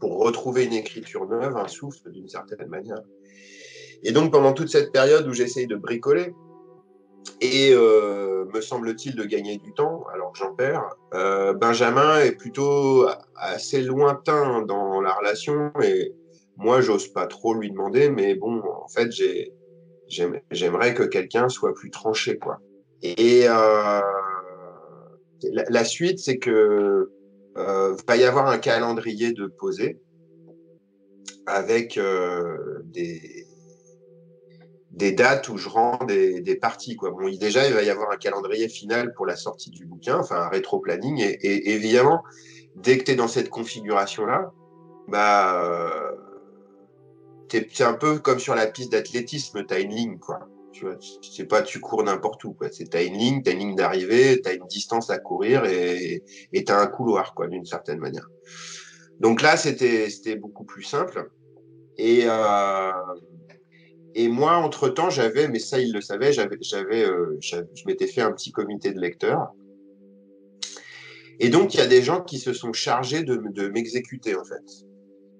[0.00, 3.00] pour retrouver une écriture neuve, un souffle d'une certaine manière.
[4.02, 6.34] Et donc pendant toute cette période où j'essaye de bricoler,
[7.40, 10.84] et euh, me semble-t-il de gagner du temps, alors que j'en perds,
[11.14, 16.14] euh, Benjamin est plutôt assez lointain dans la relation et
[16.56, 19.52] moi, j'ose pas trop lui demander, mais bon, en fait, j'ai,
[20.50, 22.60] j'aimerais que quelqu'un soit plus tranché, quoi.
[23.02, 24.00] Et euh,
[25.42, 27.10] la, la, suite, c'est que
[27.58, 29.98] euh, va y avoir un calendrier de posé
[31.46, 33.45] avec euh, des
[34.96, 36.96] des dates où je rends des, des parties.
[36.96, 37.10] Quoi.
[37.10, 40.36] Bon, déjà, il va y avoir un calendrier final pour la sortie du bouquin, enfin
[40.36, 41.20] un rétro-planning.
[41.20, 42.24] Et, et, évidemment,
[42.76, 44.52] dès que tu es dans cette configuration-là,
[45.08, 46.12] bah, euh,
[47.50, 50.40] c'est un peu comme sur la piste d'athlétisme, tu as une ligne, quoi.
[50.72, 52.56] Tu vois, sais pas, tu cours n'importe où.
[52.60, 55.64] Tu as une ligne, tu as une ligne d'arrivée, tu as une distance à courir
[55.66, 58.28] et tu as un couloir, quoi, d'une certaine manière.
[59.20, 61.30] Donc là, c'était beaucoup plus simple.
[61.98, 62.92] Et, euh,
[64.18, 68.32] et moi, entre-temps, j'avais, mais ça, il le savait, j'avais, euh, je m'étais fait un
[68.32, 69.52] petit comité de lecteurs.
[71.38, 74.44] Et donc, il y a des gens qui se sont chargés de, de m'exécuter, en
[74.44, 74.86] fait.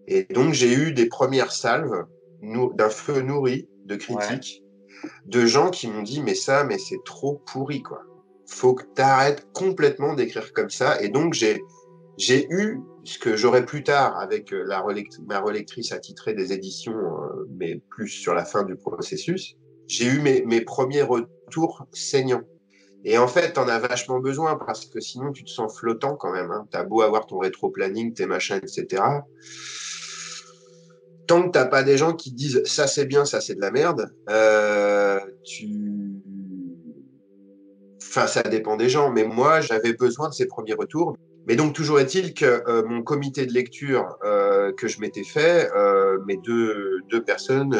[0.07, 2.05] Et donc, j'ai eu des premières salves
[2.43, 4.63] d'un feu nourri de critiques
[5.03, 5.11] ouais.
[5.25, 8.03] de gens qui m'ont dit, mais ça, mais c'est trop pourri, quoi.
[8.47, 11.01] Faut que tu arrêtes complètement d'écrire comme ça.
[11.01, 11.63] Et donc, j'ai,
[12.19, 17.47] j'ai eu ce que j'aurai plus tard avec relect ma relectrice attitrée des éditions, euh,
[17.51, 19.57] mais plus sur la fin du processus.
[19.87, 22.43] j'ai eu mes, premiers retours saignants.
[23.05, 26.33] Et en fait, t'en as vachement besoin parce que sinon, tu te sens flottant quand
[26.33, 26.51] même.
[26.51, 26.67] Hein.
[26.71, 29.03] T'as beau avoir ton rétro-planning, tes machins, etc.
[31.29, 33.71] Tant que t'as pas des gens qui disent ça c'est bien, ça c'est de la
[33.71, 35.69] merde, euh, tu...
[38.03, 39.13] Enfin, ça dépend des gens.
[39.13, 41.17] Mais moi, j'avais besoin de ces premiers retours.
[41.47, 45.71] Mais donc, toujours est-il que euh, mon comité de lecture euh, que je m'étais fait,
[45.77, 47.71] euh, mes deux, deux personnes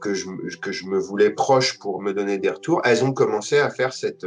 [0.00, 0.26] que, je,
[0.60, 3.94] que je me voulais proches pour me donner des retours, elles ont commencé à faire
[3.94, 4.26] cette,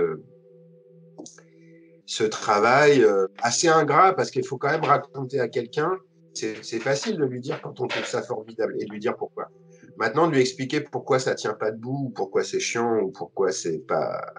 [2.05, 3.05] ce travail
[3.41, 5.97] assez ingrat parce qu'il faut quand même raconter à quelqu'un.
[6.33, 9.15] C'est c'est facile de lui dire quand on trouve ça formidable et de lui dire
[9.15, 9.49] pourquoi.
[9.97, 13.51] Maintenant, de lui expliquer pourquoi ça tient pas debout, ou pourquoi c'est chiant, ou pourquoi
[13.51, 14.33] c'est pas.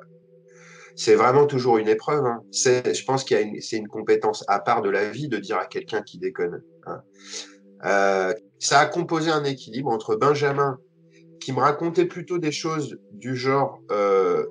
[0.97, 2.25] C'est vraiment toujours une épreuve.
[2.25, 2.43] Hein.
[2.51, 5.39] C'est, je pense qu'il y a c'est une compétence à part de la vie de
[5.39, 6.63] dire à quelqu'un qui déconne.
[6.87, 7.03] hein.
[7.85, 10.79] Euh, ça a composé un équilibre entre Benjamin,
[11.41, 14.45] qui me racontait plutôt des choses du genre euh,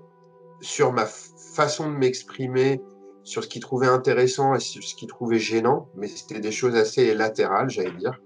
[0.61, 1.05] sur ma
[1.53, 2.81] façon de m'exprimer,
[3.23, 6.75] sur ce qu'il trouvait intéressant et sur ce qu'il trouvait gênant, mais c'était des choses
[6.75, 8.19] assez latérales, j'allais dire,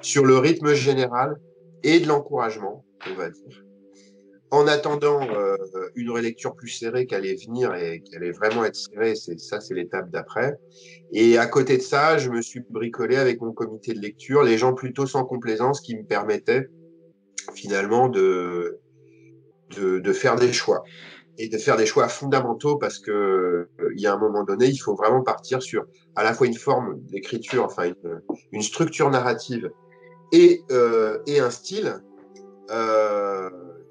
[0.00, 1.36] sur le rythme général
[1.84, 3.64] et de l'encouragement, on va dire.
[4.52, 5.56] En attendant euh,
[5.94, 9.60] une relecture plus serrée qui allait venir et qui allait vraiment être serrée, c'est ça,
[9.60, 10.58] c'est l'étape d'après.
[11.12, 14.58] Et à côté de ça, je me suis bricolé avec mon comité de lecture, les
[14.58, 16.68] gens plutôt sans complaisance qui me permettaient
[17.54, 18.80] finalement de,
[19.76, 20.82] de, faire des choix
[21.38, 24.78] et de faire des choix fondamentaux parce que euh, y a un moment donné, il
[24.78, 25.86] faut vraiment partir sur
[26.16, 27.92] à la fois une forme d'écriture, enfin
[28.52, 29.70] une, structure narrative
[30.32, 32.00] et, euh, et un style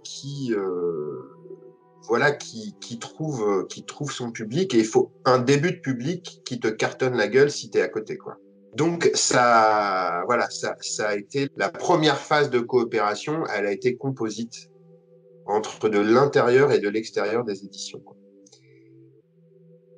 [0.03, 1.21] qui euh,
[2.07, 6.41] voilà qui, qui trouve qui trouve son public et il faut un début de public
[6.45, 8.35] qui te cartonne la gueule si tu es à côté quoi.
[8.75, 13.95] Donc ça voilà ça ça a été la première phase de coopération, elle a été
[13.97, 14.69] composite
[15.45, 17.99] entre de l'intérieur et de l'extérieur des éditions.
[17.99, 18.15] quoi.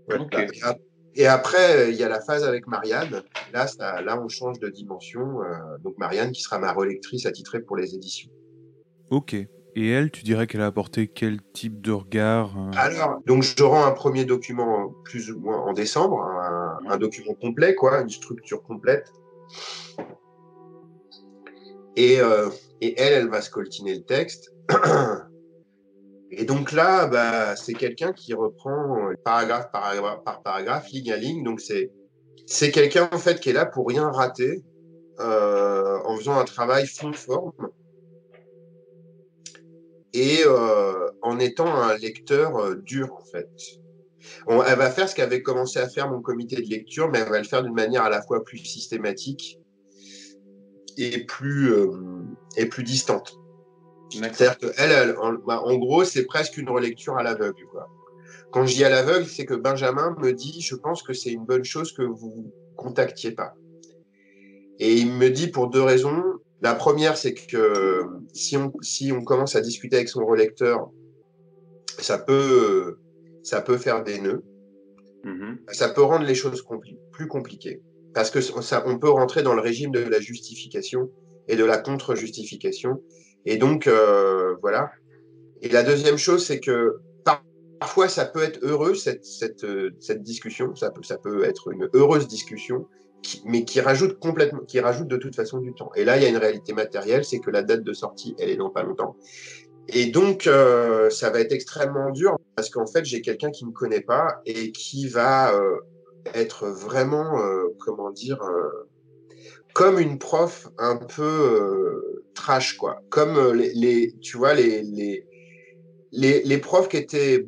[0.08, 0.24] Voilà.
[0.24, 0.34] Ok.
[0.54, 0.80] Et ap-
[1.14, 3.22] Et après, il y a la phase avec Marianne.
[3.52, 5.42] Là, ça, là, on change de dimension.
[5.42, 8.32] euh, donc Marianne, qui sera ma relectrice attitrée pour les éditions.
[9.10, 9.36] Ok.
[9.76, 13.64] Et elle, tu dirais qu'elle a apporté quel type de regard euh, Alors, donc je
[13.64, 16.22] rends un premier document plus ou moins en décembre,
[16.88, 19.14] un, document complet, quoi, une structure complète.
[21.96, 22.50] Et, euh,
[22.82, 24.54] et elle, elle va scoltiner le texte.
[26.34, 31.18] Et donc là, bah, c'est quelqu'un qui reprend euh, paragraphe, paragraphe par paragraphe, ligne à
[31.18, 31.44] ligne.
[31.44, 31.92] Donc c'est
[32.46, 34.64] c'est quelqu'un en fait qui est là pour rien rater,
[35.20, 37.52] en faisant un travail fond-forme
[40.14, 43.50] et euh, en étant un lecteur euh, dur en fait.
[44.48, 47.30] On- elle va faire ce qu'avait commencé à faire mon comité de lecture, mais elle
[47.30, 49.60] va le faire d'une manière à la fois plus systématique
[50.98, 51.92] et plus euh,
[52.58, 53.38] et plus distante.
[54.12, 57.66] C'est-à-dire que elle, en, bah, en gros, c'est presque une relecture à l'aveugle.
[58.52, 61.46] Quand je dis à l'aveugle, c'est que Benjamin me dit, je pense que c'est une
[61.46, 63.54] bonne chose que vous vous contactiez pas.
[64.80, 66.22] Et il me dit pour deux raisons.
[66.62, 70.90] La première, c'est que si on, si on commence à discuter avec son relecteur,
[71.98, 72.98] ça peut,
[73.44, 74.44] ça peut faire des nœuds.
[75.24, 75.60] mhm.
[75.72, 77.82] Ça peut rendre les choses compli- plus compliquées.
[78.14, 81.10] Parce que ça, on peut rentrer dans le régime de la justification
[81.48, 83.02] et de la contre-justification.
[83.46, 84.92] Et donc, euh, voilà.
[85.62, 87.44] Et la deuxième chose, c'est que par-
[87.80, 90.76] parfois, ça peut être heureux, cette, cette, euh, cette discussion.
[90.76, 92.88] Ça peut, ça peut être une heureuse discussion,
[93.46, 95.92] mais qui rajoute complètement, qui rajoute de toute façon du temps.
[95.96, 98.50] Et là, il y a une réalité matérielle, c'est que la date de sortie, elle
[98.50, 99.16] est dans pas longtemps.
[99.88, 103.72] Et donc, euh, ça va être extrêmement dur parce qu'en fait, j'ai quelqu'un qui me
[103.72, 105.78] connaît pas et qui va euh,
[106.34, 108.40] être vraiment, euh, comment dire,
[109.74, 113.02] comme une prof un peu trash, quoi.
[113.10, 115.26] Comme les, tu vois, les, les,
[116.12, 117.46] les, les profs qui étaient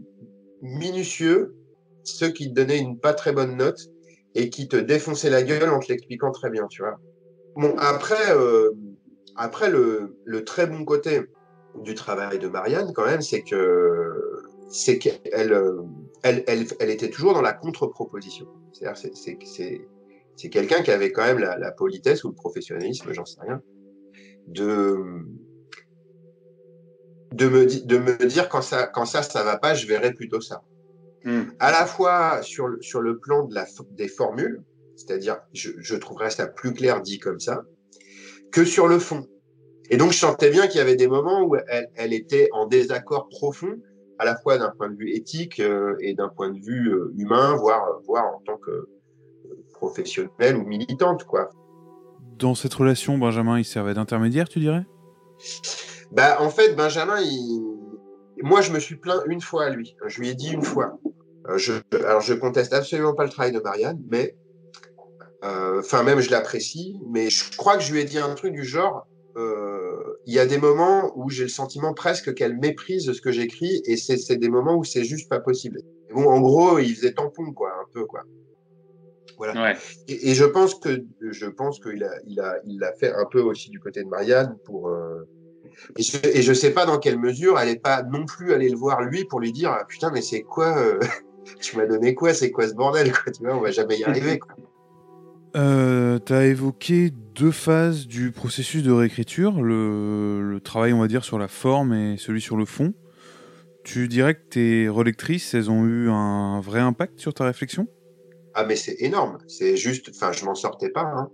[0.62, 1.56] minutieux,
[2.04, 3.93] ceux qui donnaient une pas très bonne note
[4.36, 7.00] et qui te défonçaient la gueule en te l'expliquant très bien, tu vois.
[7.56, 8.72] Bon, après, euh,
[9.36, 11.22] après le, très bon côté
[11.76, 14.12] du travail de Marianne, quand même, c'est que
[14.70, 15.84] c'est qu'elle euh,
[16.24, 18.46] elle, elle, elle était toujours dans la contre-proposition.
[18.72, 23.40] C'est-à-dire, c'est- quelqu'un qui avait quand même la, la politesse ou le professionnalisme, j'en sais
[23.42, 23.62] rien,
[24.48, 24.98] de
[27.32, 30.42] de me, de me dire quand ça quand ça ça va pas, je verrai plutôt
[30.42, 30.64] ça.
[31.26, 31.44] Hmm.
[31.60, 34.64] À la fois sur le, sur le plan de la, des formules,
[34.96, 37.64] c'est-à-dire je, je trouverais ça plus clair dit comme ça,
[38.52, 39.26] que sur le fond.
[39.90, 42.68] Et donc je sentais bien qu'il y avait des moments où elle, elle était en
[42.68, 43.80] désaccord profond,
[44.20, 47.14] à la fois d'un point de vue éthique euh, et d'un point de vue euh,
[47.18, 48.88] humain, voire voire en tant que euh,
[49.74, 51.50] professionnelle ou militante, quoi.
[52.38, 54.86] Dans cette relation, Benjamin, il servait d'intermédiaire, tu dirais?
[56.12, 57.62] Bah, en fait, Benjamin, il...
[58.42, 59.96] moi, je me suis plaint une fois à lui.
[60.08, 60.98] Je lui ai dit une fois.
[61.50, 61.74] Euh, je...
[62.06, 64.36] Alors, je conteste absolument pas le travail de Marianne, mais.
[65.44, 68.54] euh, Enfin, même, je l'apprécie, mais je crois que je lui ai dit un truc
[68.54, 69.08] du genre.
[69.38, 73.32] euh, Il y a des moments où j'ai le sentiment presque qu'elle méprise ce que
[73.32, 75.80] j'écris, et c'est des moments où c'est juste pas possible.
[76.14, 78.22] Bon, en gros, il faisait tampon, quoi, un peu, quoi.
[79.38, 79.62] Voilà.
[79.62, 79.78] Ouais.
[80.08, 83.26] Et, et je pense que je pense qu'il a il a il l'a fait un
[83.26, 85.28] peu aussi du côté de Marianne pour euh,
[85.98, 88.70] et je et je sais pas dans quelle mesure elle est pas non plus allée
[88.70, 91.00] le voir lui pour lui dire ah, putain mais c'est quoi euh,
[91.60, 92.34] tu m'as donné quoi?
[92.34, 93.32] C'est quoi ce bordel quoi?
[93.32, 94.56] Tu vois on va jamais y arriver quoi.
[95.56, 101.08] Euh, tu as évoqué deux phases du processus de réécriture, le, le travail on va
[101.08, 102.94] dire sur la forme et celui sur le fond.
[103.84, 107.88] Tu dirais que tes relectrices, elles ont eu un vrai impact sur ta réflexion?
[108.56, 111.30] Ah mais c'est énorme c'est juste enfin je m'en sortais pas hein.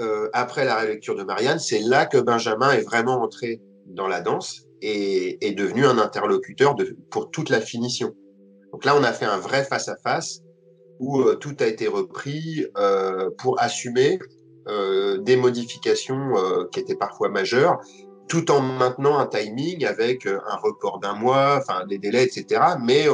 [0.00, 4.20] Euh, après la relecture de Marianne c'est là que Benjamin est vraiment entré dans la
[4.20, 8.14] danse et est devenu un interlocuteur de, pour toute la finition.
[8.74, 10.40] Donc là, on a fait un vrai face-à-face
[10.98, 14.18] où euh, tout a été repris euh, pour assumer
[14.66, 16.32] euh, des modifications
[16.72, 17.78] qui étaient parfois majeures,
[18.26, 22.62] tout en maintenant un timing avec un report d'un mois, enfin des délais, etc.
[22.82, 23.06] Mais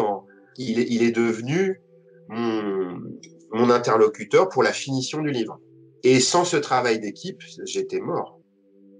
[0.56, 1.82] il, est, devenu
[2.30, 5.60] mon, interlocuteur pour la finition du livre.
[6.04, 8.40] Et sans ce travail d'équipe, j'étais mort.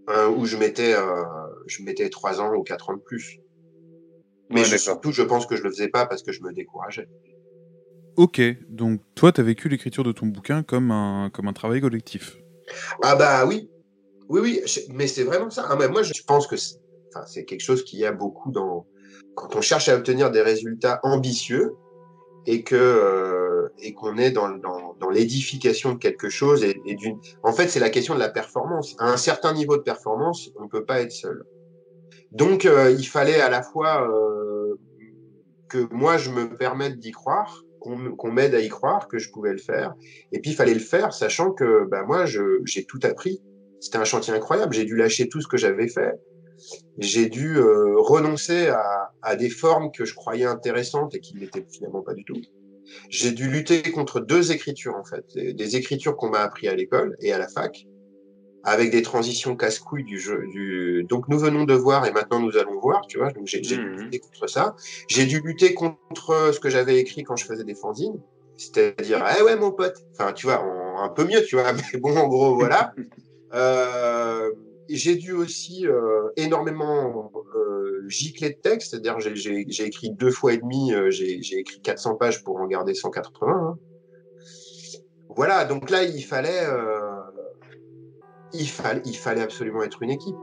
[0.08, 0.94] Hein, où je mettais,
[1.68, 3.40] je mettais trois ans ou quatre ans de plus.
[4.50, 4.82] Mais Ouais, je- d'accord.
[4.84, 7.08] surtout, je pense que je le faisais pas parce que je me décourageais.
[8.16, 11.80] Ok, donc toi, tu as vécu l'écriture de ton bouquin comme un, comme un travail
[11.80, 12.36] collectif.
[13.02, 13.70] Ah bah oui,
[14.28, 15.66] oui, oui, je- mais c'est vraiment ça.
[15.70, 16.74] Ah, mais moi, je pense que c'est
[17.14, 18.86] enfin, quelque chose qu'il y a beaucoup dans
[19.34, 21.72] quand on cherche à obtenir des résultats ambitieux
[22.46, 26.94] et que euh, et qu'on est dans, dans, dans l'édification de quelque chose et, et
[26.96, 27.18] d'une.
[27.42, 28.94] En fait, c'est la question de la performance.
[28.98, 31.44] À un certain niveau de performance, on peut pas être seul.
[32.32, 34.29] Donc, euh, il fallait à la fois euh,
[35.70, 39.52] que moi je me permette d'y croire, qu'on m'aide à y croire que je pouvais
[39.52, 39.94] le faire,
[40.32, 43.40] et puis il fallait le faire, sachant que bah, moi j'ai tout appris.
[43.80, 44.74] C'était un chantier incroyable.
[44.74, 46.12] J'ai dû lâcher tout ce que j'avais fait.
[46.98, 48.68] J'ai dû euh, renoncer
[49.22, 52.36] à, des formes que je croyais intéressantes et qui n'étaient finalement pas du tout.
[53.08, 56.74] J'ai dû lutter contre deux écritures en fait, des, des écritures qu'on m'a appris à
[56.74, 57.86] l'école et à la fac,
[58.62, 60.42] avec des transitions casse-couilles du jeu.
[60.52, 61.04] Du...
[61.08, 63.32] Donc nous venons de voir et maintenant nous allons voir, tu vois.
[63.32, 63.96] Donc j'ai dû Mhm.
[64.02, 64.74] lutter contre ça.
[65.08, 68.20] J'ai dû lutter contre ce que j'avais écrit quand je faisais des fanzines,
[68.56, 69.96] c'est-à-dire eh ouais mon pote.
[70.18, 71.72] Enfin tu vois, un peu mieux, tu vois.
[71.94, 72.92] Mais bon en gros voilà.
[73.52, 74.48] Euh,
[74.88, 80.58] j'ai dû aussi euh, énormément euh, gicler de texte, c'est-à-dire j'ai- écrit deux fois et
[80.58, 83.48] demi, j'ai écrit 400 pages pour en garder 180.
[83.50, 83.78] hein.
[85.28, 86.64] Voilà, donc là il fallait,
[88.52, 90.36] il fallait, absolument être une équipe.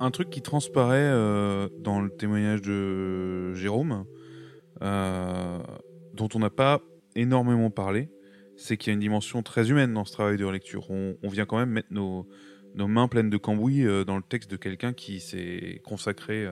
[0.00, 4.04] Un truc qui transparaît euh, dans le témoignage de Jérôme,
[4.80, 5.58] euh,
[6.14, 6.80] dont on n'a pas
[7.16, 8.08] énormément parlé,
[8.56, 10.88] c'est qu'il y a une dimension très humaine dans ce travail de relecture.
[10.90, 12.26] On, vient quand même mettre nos,
[12.74, 16.46] mains pleines de cambouis euh, dans le texte de quelqu'un qui s'est consacré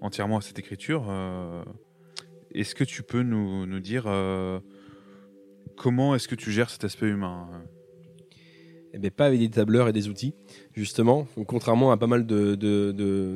[0.00, 1.04] entièrement à cette écriture.
[2.54, 4.60] Euh, est-ce que tu peux nous, dire euh,
[5.76, 7.48] comment est-ce que tu gères cet aspect humain
[8.94, 10.34] Eh ben, pas avec des tableurs et des outils,
[10.74, 11.26] justement.
[11.46, 12.54] Contrairement à pas mal de,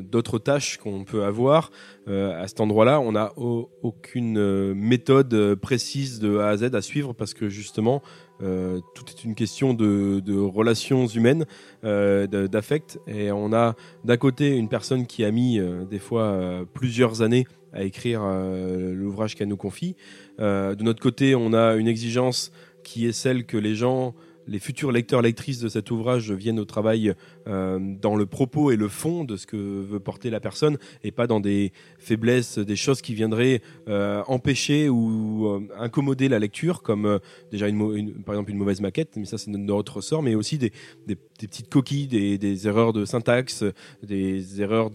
[0.02, 1.70] d'autres tâches qu'on peut avoir,
[2.08, 6.56] euh, à cet endroit-là, on n'a au- aucune euh, méthode euh, précise de A à
[6.56, 8.02] Z à suivre parce que justement,
[8.42, 11.46] euh, tout est une question de, relations humaines,
[11.84, 12.98] euh, d'affect.
[13.06, 17.22] Et on a d'un côté une personne qui a mis euh, des fois euh, plusieurs
[17.22, 19.96] années à écrire euh, l'ouvrage qu'elle nous confie.
[20.40, 22.52] Euh, de notre côté, on a une exigence
[22.82, 24.14] qui est celle que les gens
[24.46, 27.14] les futurs lecteurs lectrices de cet ouvrage viennent au travail
[27.48, 31.10] euh, dans le propos et le fond de ce que veut porter la personne et
[31.10, 36.82] pas dans des faiblesses, des choses qui viendraient euh, empêcher ou euh, incommoder la lecture,
[36.82, 37.18] comme euh,
[37.50, 40.58] déjà une, une- par exemple une mauvaise maquette, mais ça c'est notre ressort, mais aussi
[40.58, 40.70] des,
[41.06, 43.64] des- des petites coquilles, des, des erreurs de syntaxe,
[44.02, 44.90] des erreurs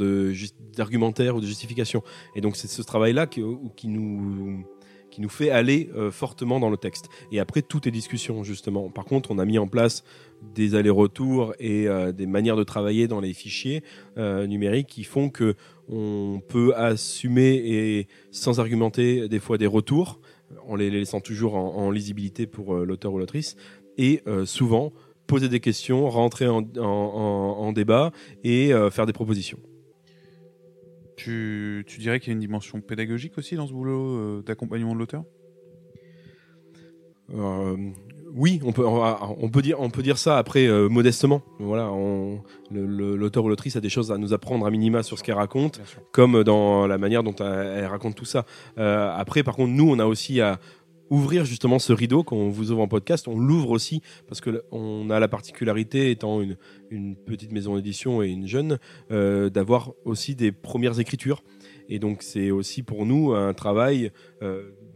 [0.75, 2.03] d'argumentaire ou de justification.
[2.35, 3.41] Et donc c'est ce travail-là qui,
[3.75, 4.65] qui nous
[5.11, 7.09] qui nous fait aller euh, fortement dans le texte.
[7.31, 8.89] Et après, tout est discussion, justement.
[8.89, 10.03] Par contre, on a mis en place
[10.55, 13.83] des allers-retours et euh, des manières de travailler dans les fichiers
[14.17, 15.55] euh, numériques qui font que
[15.87, 20.21] on peut assumer et sans argumenter des fois des retours,
[20.65, 23.57] en les laissant toujours en, lisibilité pour l'auteur ou l'autrice,
[23.97, 24.93] et souvent
[25.27, 28.11] poser des questions, rentrer en, débat
[28.45, 29.59] et faire des propositions.
[31.15, 34.93] Tu, tu dirais qu'il y a une dimension pédagogique aussi dans ce boulot euh, d'accompagnement
[34.93, 35.23] de l'auteur?
[37.33, 37.75] Euh,
[38.33, 41.41] oui, on peut, on, peut dire, on peut dire ça après euh, modestement.
[41.59, 41.91] Voilà,
[42.71, 45.81] l'auteur ou l'autrice a des choses à nous apprendre à minima sur ce qu'elle raconte,
[46.11, 48.45] comme dans la manière dont elle, raconte tout ça.
[48.77, 50.59] Euh, après, par contre, nous, on a aussi à
[51.11, 53.27] ouvrir justement ce rideau quand on vous ouvre en podcast.
[53.27, 56.57] On l'ouvre aussi parce que on a la particularité, étant une,
[57.25, 58.79] petite maison d'édition et une jeune,
[59.11, 61.43] euh, d'avoir aussi des premières écritures.
[61.87, 64.11] Et donc, c'est aussi pour nous un travail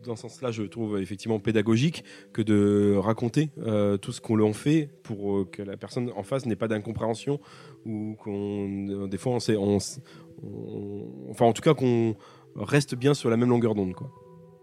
[0.05, 2.03] dans ce sens-là, je trouve effectivement pédagogique
[2.33, 6.23] que de raconter euh, tout ce qu'on l'en fait pour euh, que la personne en
[6.23, 7.39] face n'ait pas d'incompréhension
[7.85, 12.15] ou qu'on, des fois, enfin, en tout cas, qu'on
[12.55, 13.93] reste bien sur la même longueur d'onde.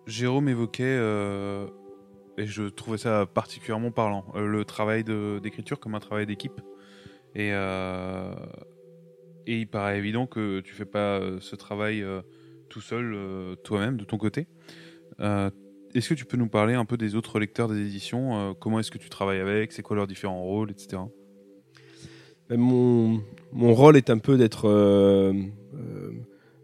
[0.07, 1.67] Jérôme évoquait, euh,
[2.39, 6.61] et je trouvais ça particulièrement parlant, le travail d'écriture comme un travail d'équipe.
[7.35, 12.05] Et, et il paraît évident que tu fais pas ce travail
[12.69, 14.47] tout seul, toi-même, de ton côté.
[15.21, 15.51] Euh,
[15.95, 18.81] est-ce que tu peux nous parler un peu des autres lecteurs des éditions euh, Comment
[18.81, 21.03] est-ce que tu travailles avec C'est quoi leurs différents rôles, etc.
[22.49, 23.23] Ben, mon,
[23.53, 25.33] mon, rôle est un peu d'être euh,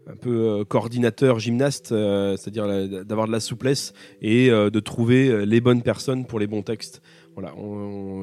[0.09, 2.67] un peu coordinateur gymnaste, c'est-à-dire
[3.05, 7.01] d'avoir de la souplesse et de trouver les bonnes personnes pour les bons textes
[7.39, 7.55] voilà,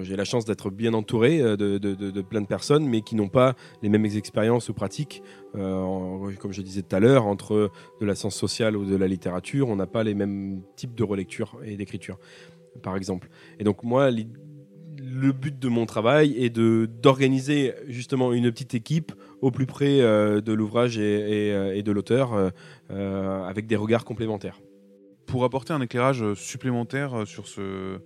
[0.02, 3.54] j'ai la chance d'être bien entouré euh, de, plein de personnes, mais qui n'ont pas
[3.82, 5.22] les mêmes expériences ou pratiques.
[5.54, 7.70] Euh, comme je disais tout à l'heure, entre
[8.00, 11.02] de la science sociale ou de la littérature, on n'a pas les mêmes types de
[11.02, 12.18] relecture et d'écriture,
[12.82, 13.30] par exemple.
[13.58, 14.10] Et donc moi,
[14.98, 20.00] le but de mon travail est de d'organiser justement une petite équipe au plus près
[20.00, 22.52] euh, de l'ouvrage et, de l'auteur,
[22.90, 24.60] avec des regards complémentaires.
[25.26, 27.98] Pour apporter un éclairage supplémentaire sur ce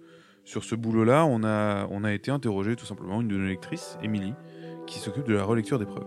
[0.44, 3.98] sur ce boulot-là, on a, on a été interrogé tout simplement une de nos lectrices,
[4.02, 4.34] Émilie,
[4.86, 6.06] qui s'occupe de la relecture des preuves.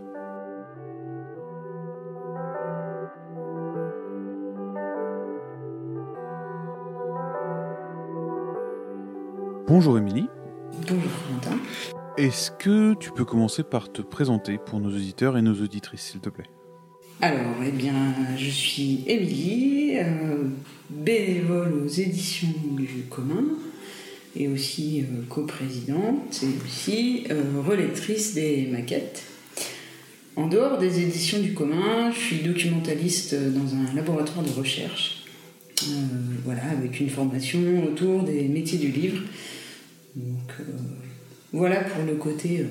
[9.65, 10.27] Bonjour Émilie.
[10.81, 11.57] Bonjour Quentin.
[12.17, 16.19] Est-ce que tu peux commencer par te présenter pour nos auditeurs et nos auditrices, s'il
[16.19, 16.49] te plaît?
[17.21, 17.93] Alors, eh bien,
[18.37, 20.45] je suis Émilie, euh,
[20.89, 23.43] bénévole aux éditions du commun
[24.35, 29.23] et aussi euh, coprésidente et aussi euh, relectrice des maquettes.
[30.35, 35.25] En dehors des éditions du commun, je suis documentaliste dans un laboratoire de recherche,
[36.43, 39.21] voilà, avec une formation autour des métiers du livre.
[40.15, 40.51] Donc
[41.51, 42.65] voilà pour le côté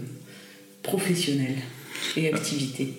[0.83, 1.57] professionnel
[2.17, 2.95] et activité.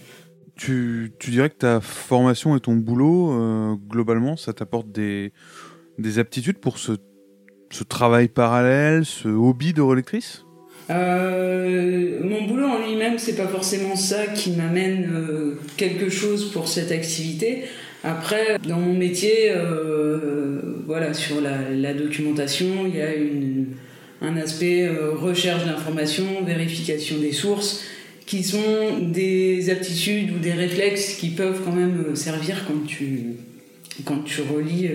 [0.56, 5.34] Tu, tu, dirais que ta formation et ton boulot, globalement, ça t'apporte des,
[5.98, 6.98] des aptitudes pour ce
[7.74, 10.46] ce travail parallèle, ce hobby de relectrice?
[10.90, 16.68] Euh, mon boulot en lui-même, c'est pas forcément ça qui m'amène euh, quelque chose pour
[16.68, 17.64] cette activité.
[18.04, 23.16] Après, dans mon métier, euh, voilà, sur la, documentation, il y a
[24.24, 27.84] un aspect recherche d'informations, vérification des sources,
[28.26, 33.36] qui sont des aptitudes ou des réflexes qui peuvent quand même servir quand tu,
[34.06, 34.90] quand tu relis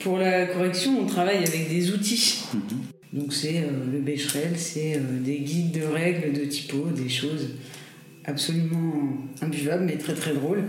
[0.00, 2.44] pour la correction, on travaille avec des outils.
[2.54, 3.20] Mhm.
[3.20, 7.50] Donc c'est euh, le Becherel, c'est euh, des guides de règles, de typos, des choses
[8.24, 10.64] absolument imbuvables mais très très drôles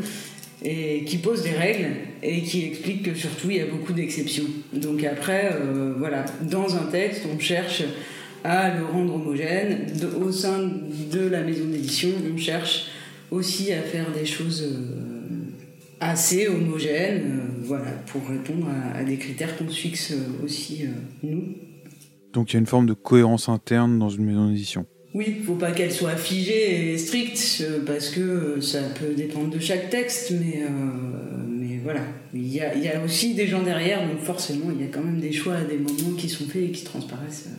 [0.64, 1.92] et qui posent des règles
[2.24, 4.46] et qui expliquent que surtout il y a beaucoup d'exceptions.
[4.74, 7.84] Donc après, euh, voilà, dans un texte, on cherche
[8.44, 9.88] à le rendre homogène.
[10.20, 10.70] au sein
[11.12, 12.88] de la maison d'édition, on cherche
[13.30, 14.66] aussi à faire des choses
[16.00, 20.90] assez homogènes voilà, pour répondre à, des critères qu'on fixe euh, aussi euh,
[21.24, 21.56] nous.
[22.34, 24.86] Donc il y a une forme de cohérence interne dans une maison d'édition.
[25.18, 29.16] Oui, il ne faut pas qu'elle soit figée et stricte, euh, parce que ça peut
[29.16, 30.62] dépendre de chaque texte, mais,
[31.50, 32.02] mais voilà.
[32.36, 34.92] Il y, a, il y, a, aussi des gens derrière, donc forcément, il y a
[34.92, 37.50] quand même des choix des moments qui sont faits et qui transparaissent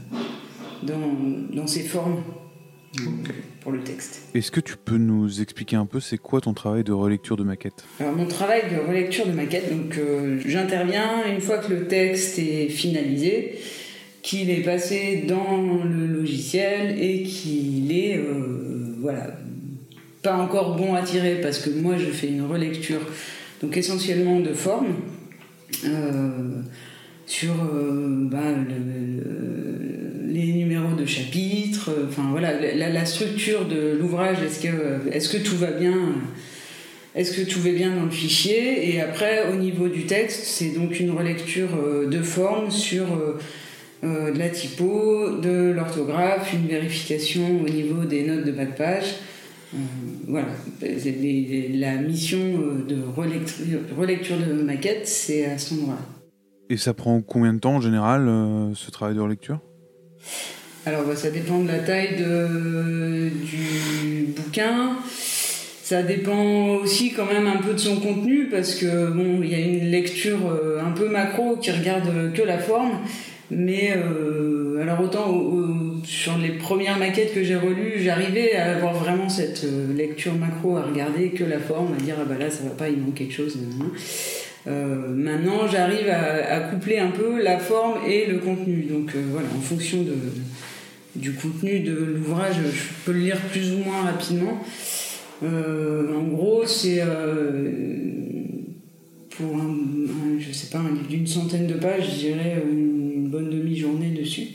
[0.85, 1.17] dans,
[1.53, 2.23] dans ces formes
[3.61, 4.23] pour le texte.
[4.35, 7.45] Est-ce que tu peux nous expliquer un peu c'est quoi ton travail de relecture de
[7.45, 11.87] maquette Alors mon travail de relecture de maquette, donc euh, j'interviens une fois que le
[11.87, 13.59] texte est finalisé,
[14.29, 19.39] qu'il est passé dans le logiciel et qu'il est euh, voilà
[20.23, 23.01] pas encore bon à tirer parce que moi je fais une relecture
[23.63, 24.95] donc essentiellement de forme
[25.85, 26.31] euh,
[27.27, 27.55] sur
[28.31, 29.59] bah, le
[30.29, 35.39] les numéros de chapitres, euh, enfin voilà, la, structure de l'ouvrage, est-ce que, est que
[35.39, 36.15] tout va bien
[37.15, 38.95] est-ce que tout va bien dans le fichier?
[38.95, 43.07] Et après, au niveau du texte, c'est donc une relecture euh, de forme sur
[44.05, 48.73] euh, de la typo, de l'orthographe, une vérification au niveau des notes de bas de
[48.73, 49.17] page.
[50.27, 50.49] voilà,
[50.81, 52.39] la mission
[52.89, 55.99] de relecture, relecture de maquette, c'est à ce moment-là.
[56.71, 58.31] Et ça prend combien de temps en général,
[58.75, 59.61] ce travail de relecture?
[60.89, 64.97] Alors bah, ça dépend de la taille de, du bouquin.
[65.83, 69.55] Ça dépend aussi quand même un peu de son contenu parce que bon, il y
[69.55, 72.93] a une lecture euh, un peu macro qui regarde que la forme,
[73.51, 75.29] mais euh, alors autant
[76.05, 80.77] sur les premières maquettes que j'ai relues, j'arrivais à avoir vraiment cette euh, lecture macro
[80.77, 83.15] à regarder que la forme, à dire ah bah là ça va pas, il manque
[83.15, 83.59] quelque chose.
[84.67, 88.87] maintenant, j'arrive à, à, coupler un peu la forme et le contenu.
[88.91, 90.15] Donc voilà, en fonction de,
[91.17, 94.63] du contenu de l'ouvrage, je peux le lire plus ou moins rapidement.
[95.43, 97.71] Euh, en gros, c'est euh,
[99.39, 103.49] pour un, je sais pas, un livre d'une centaine de pages, je dirais une bonne
[103.49, 104.49] demi-journée dessus.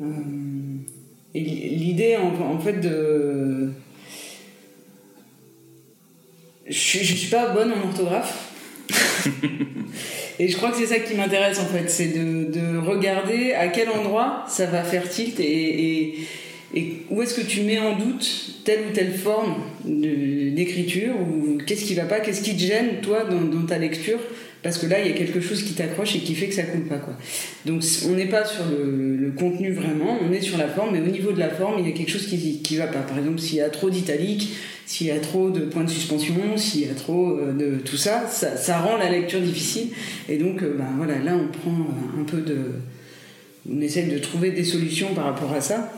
[0.00, 0.06] Euh,
[1.34, 3.72] et l'idée, en, fait, de.
[6.66, 8.50] Je, je suis pas bonne en orthographe.
[10.38, 13.88] et je crois que c'est ça qui m'intéresse en fait, c'est de, regarder à quel
[13.88, 16.14] endroit ça va faire tilt et, et
[17.10, 21.94] où est-ce que tu mets en doute telle ou telle forme d'écriture ou qu'est-ce qui
[21.94, 24.18] va pas, qu'est-ce qui te gêne toi dans, ta lecture?
[24.62, 26.62] Parce que là il y a quelque chose qui t'accroche et qui fait que ça
[26.62, 27.00] coule pas.
[27.66, 31.10] Donc on n'est pas sur le, contenu vraiment, on est sur la forme, mais au
[31.10, 33.00] niveau de la forme il y a quelque chose qui qui va pas.
[33.00, 34.50] Par exemple s'il y a trop d'italique,
[34.86, 37.96] s'il y a trop de points de suspension, s'il y a trop euh, de tout
[37.96, 39.88] ça, ça, rend la lecture difficile.
[40.28, 41.86] Et donc ben voilà là on prend
[42.18, 42.56] un peu de,
[43.70, 45.92] on essaie de trouver des solutions par rapport à ça.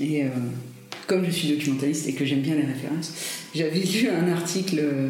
[0.00, 0.28] Et euh,
[1.06, 3.12] comme je suis documentaliste et que j'aime bien les références,
[3.54, 5.08] j'avais lu un article euh,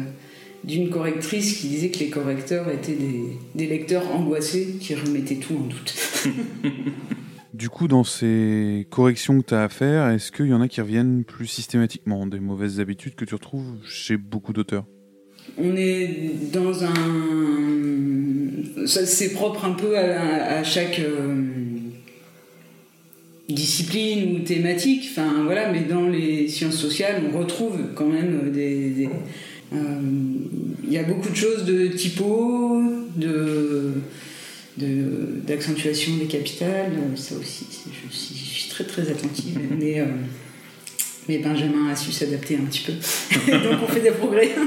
[0.63, 2.97] d'une correctrice qui disait que les correcteurs étaient
[3.55, 5.95] des, lecteurs angoissés qui remettaient tout en doute.
[7.53, 10.67] du coup, dans ces corrections que tu as à faire, est-ce qu'il y en a
[10.67, 14.85] qui reviennent plus systématiquement, des mauvaises habitudes que tu retrouves chez beaucoup d'auteurs?
[15.57, 16.93] On est dans un.
[18.85, 20.99] C'est propre un peu à, chaque.
[20.99, 21.60] Euh,
[23.53, 29.09] discipline ou thématique, enfin voilà, mais dans les sciences sociales, on retrouve quand même des.
[29.73, 29.77] Euh,
[30.83, 32.81] il y a beaucoup de choses de typo,
[33.15, 33.93] de
[34.77, 37.65] d'accentuation des capitales, ça aussi,
[38.09, 40.05] je suis, très très attentive, mais, euh,
[41.27, 42.93] mais Benjamin a su s'adapter un petit peu,
[43.51, 44.51] donc on fait des progrès.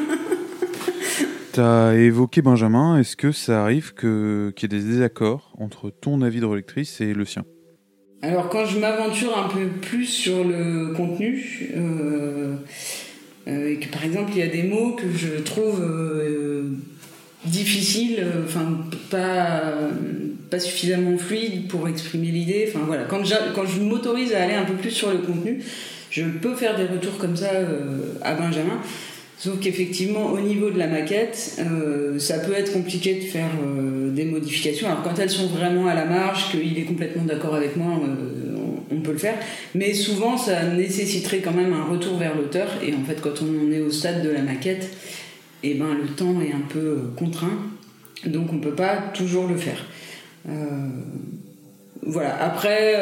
[1.52, 6.20] Tu as évoqué Benjamin, est-ce que ça arrive qu'il y ait des désaccords entre ton
[6.20, 7.44] avis de relectrice et le sien?
[8.22, 12.54] Alors quand je m'aventure un peu plus sur le contenu, euh,
[13.48, 16.70] euh, par exemple il y a des mots que je trouve euh,
[17.44, 18.78] difficiles, enfin
[19.10, 19.74] pas,
[20.50, 23.22] pas suffisamment fluides pour exprimer l'idée, enfin voilà, quand,
[23.54, 25.62] quand je m'autorise à aller un peu plus sur le contenu,
[26.10, 27.50] je peux faire des retours comme ça
[28.22, 28.80] à Benjamin.
[29.44, 34.10] Sauf qu'effectivement, au niveau de la maquette, euh, ça peut être compliqué de faire euh,
[34.10, 34.86] des modifications.
[34.86, 38.56] Alors quand elles sont vraiment à la marge, qu'il est complètement d'accord avec moi, euh,
[38.90, 39.34] on, peut le faire.
[39.74, 42.68] Mais souvent, ça nécessiterait quand même un retour vers l'auteur.
[42.82, 44.88] Et en fait, quand on est au stade de la maquette,
[45.62, 47.58] eh ben, le temps est un peu contraint.
[48.24, 49.84] Donc on ne peut pas toujours le faire.
[52.00, 52.42] voilà.
[52.42, 52.94] Après,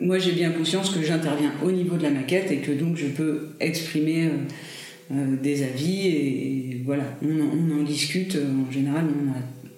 [0.00, 3.06] moi j'ai bien conscience que j'interviens au niveau de la maquette et que donc je
[3.06, 4.30] peux exprimer
[5.10, 8.36] des avis et, voilà, on, en discute.
[8.36, 9.04] En général,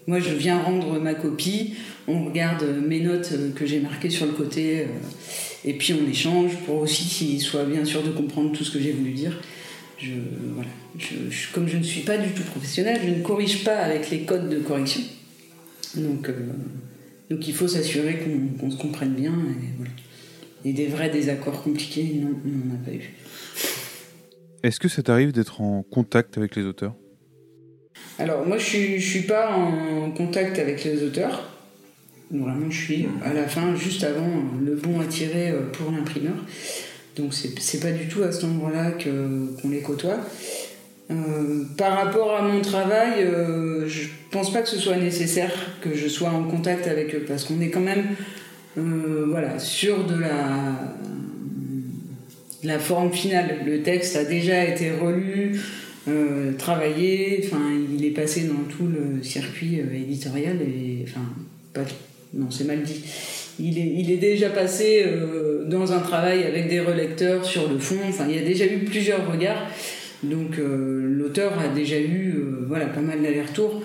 [0.06, 1.74] moi je viens rendre ma copie,
[2.06, 4.86] on regarde mes notes que j'ai marquées sur le côté euh,
[5.64, 8.80] et puis on échange pour aussi qu'il soit bien sûr de comprendre tout ce que
[8.80, 9.40] j'ai voulu dire.
[11.52, 14.48] Comme je ne suis pas du tout professionnel, je ne corrige pas avec les codes
[14.48, 15.00] de correction.
[15.96, 16.34] Donc, euh,
[17.30, 18.18] donc il faut s'assurer
[18.60, 19.34] qu'on se comprenne bien.
[20.64, 23.14] Et des vrais désaccords compliqués, non, on n'en a pas eu.
[24.66, 26.96] Est-ce que ça t'arrive d'être en contact avec les auteurs?
[28.18, 31.48] Alors moi je ne suis pas en contact avec les auteurs.
[32.32, 34.28] Vraiment je suis à la fin, juste avant
[34.60, 36.34] le bon à tirer euh, pour l'imprimeur.
[37.14, 40.18] Donc c'est pas du tout à cet endroit-là qu'on les côtoie.
[41.12, 45.94] Euh, par rapport à mon travail, euh, je pense pas que ce soit nécessaire que
[45.94, 48.16] je sois en contact avec eux parce qu'on est quand même
[48.74, 50.92] voilà, sûr de la,
[52.66, 53.56] la forme finale.
[53.64, 55.60] Le texte a déjà été relu,
[56.08, 57.62] euh, travaillé, enfin,
[57.96, 61.26] il est passé dans tout le circuit euh, éditorial et enfin,
[61.72, 61.82] pas,
[62.34, 63.02] non, c'est mal dit.
[63.58, 67.78] Il est, il est déjà passé euh, dans un travail avec des relecteurs sur le
[67.78, 67.96] fond.
[68.08, 69.66] Enfin, il y a déjà eu plusieurs regards.
[70.22, 72.34] Donc, l'auteur a déjà eu,
[72.66, 73.82] voilà, pas mal d'allers-retours.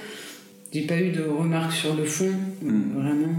[0.74, 2.94] J'ai pas eu de remarques sur le fond, mm.
[2.96, 3.36] vraiment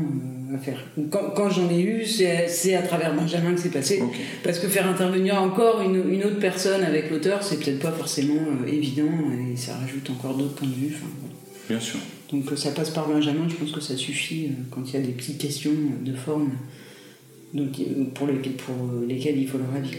[0.59, 0.79] faire.
[1.11, 4.03] Quand, j'en ai eu, c'est à travers Benjamin que c'est passé.
[4.43, 8.67] Parce que faire intervenir encore une, autre personne avec l'auteur, c'est peut-être pas forcément euh,
[8.67, 9.11] évident
[9.51, 10.97] et ça rajoute encore d'autres points de vue.
[11.69, 11.99] Bien sûr.
[12.31, 15.13] Donc ça passe par Benjamin, je pense que ça suffit quand il y a des
[15.13, 15.73] petites questions
[16.03, 16.51] de forme
[17.53, 17.71] donc,
[18.15, 18.75] pour, lesquelles, pour
[19.07, 19.99] lesquelles il faut leur avis.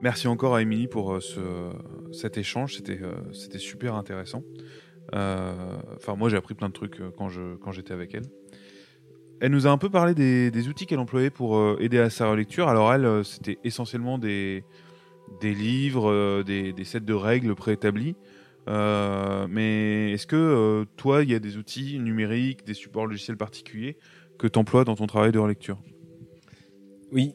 [0.00, 1.40] Merci encore à Émilie pour euh, ce,
[2.12, 4.44] cet échange, c'était euh, super intéressant.
[5.14, 8.24] Euh, enfin, moi j'ai appris plein de trucs quand j'étais avec elle.
[9.40, 12.68] Elle nous a un peu parlé des, outils qu'elle employait pour aider à sa relecture.
[12.68, 14.64] Alors elle, c'était essentiellement des,
[15.42, 18.16] livres, des, sets de règles préétablis.
[18.66, 23.96] mais est-ce que toi, il y a des outils numériques, des supports logiciels particuliers
[24.38, 25.78] que tu emploies dans ton travail de relecture?
[27.12, 27.32] Oui,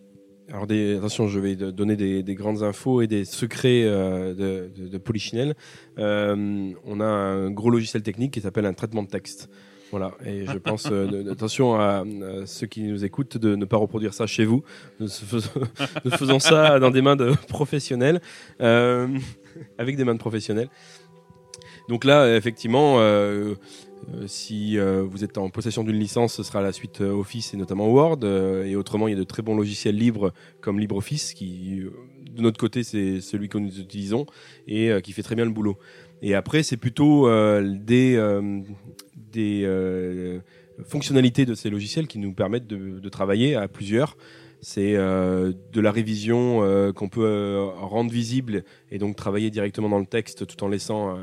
[0.49, 4.97] alors des, attention, je vais donner des, grandes infos et des secrets euh, de, de,
[4.97, 5.55] Polichinelle.
[5.97, 9.49] Euh, on a un gros logiciel technique qui s'appelle un traitement de texte.
[9.91, 12.03] Voilà, et je pense, euh, attention à,
[12.45, 14.63] ceux qui nous écoutent de ne pas reproduire ça chez vous.
[14.99, 15.07] Nous
[16.17, 18.19] faisons, ça dans des mains de professionnels,
[18.59, 20.69] avec des mains de professionnels.
[21.89, 23.55] Donc là, effectivement, euh,
[24.27, 27.57] si euh, vous êtes en possession d'une licence, ce sera la suite euh, Office et
[27.57, 28.23] notamment Word.
[28.23, 31.81] et autrement, il y a de très bons logiciels libres comme LibreOffice, qui
[32.31, 34.25] de notre côté, c'est celui que nous utilisons
[34.67, 35.77] et qui fait très bien le boulot.
[36.23, 37.29] Et après, c'est plutôt
[37.61, 38.41] des,
[39.31, 40.41] des
[40.83, 44.17] fonctionnalités de ces logiciels qui nous permettent de, de travailler à plusieurs.
[44.61, 50.47] C'est de la révision qu'on peut rendre visible et donc travailler directement dans le texte
[50.47, 51.19] tout en laissant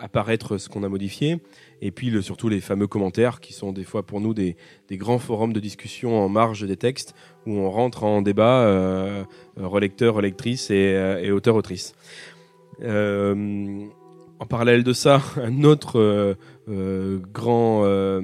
[0.00, 1.38] apparaître ce qu'on a modifié.
[1.82, 4.56] Et puis le, surtout les fameux commentaires qui sont des fois pour nous des,
[4.88, 7.14] des, grands forums de discussion en marge des textes
[7.46, 9.24] où on rentre en débat euh,
[9.56, 11.94] relecteur, relectrice et, euh, et auteur, autrice.
[12.82, 13.86] Euh,
[14.38, 16.34] en parallèle de ça, un autre euh,
[16.68, 18.20] euh grand, euh,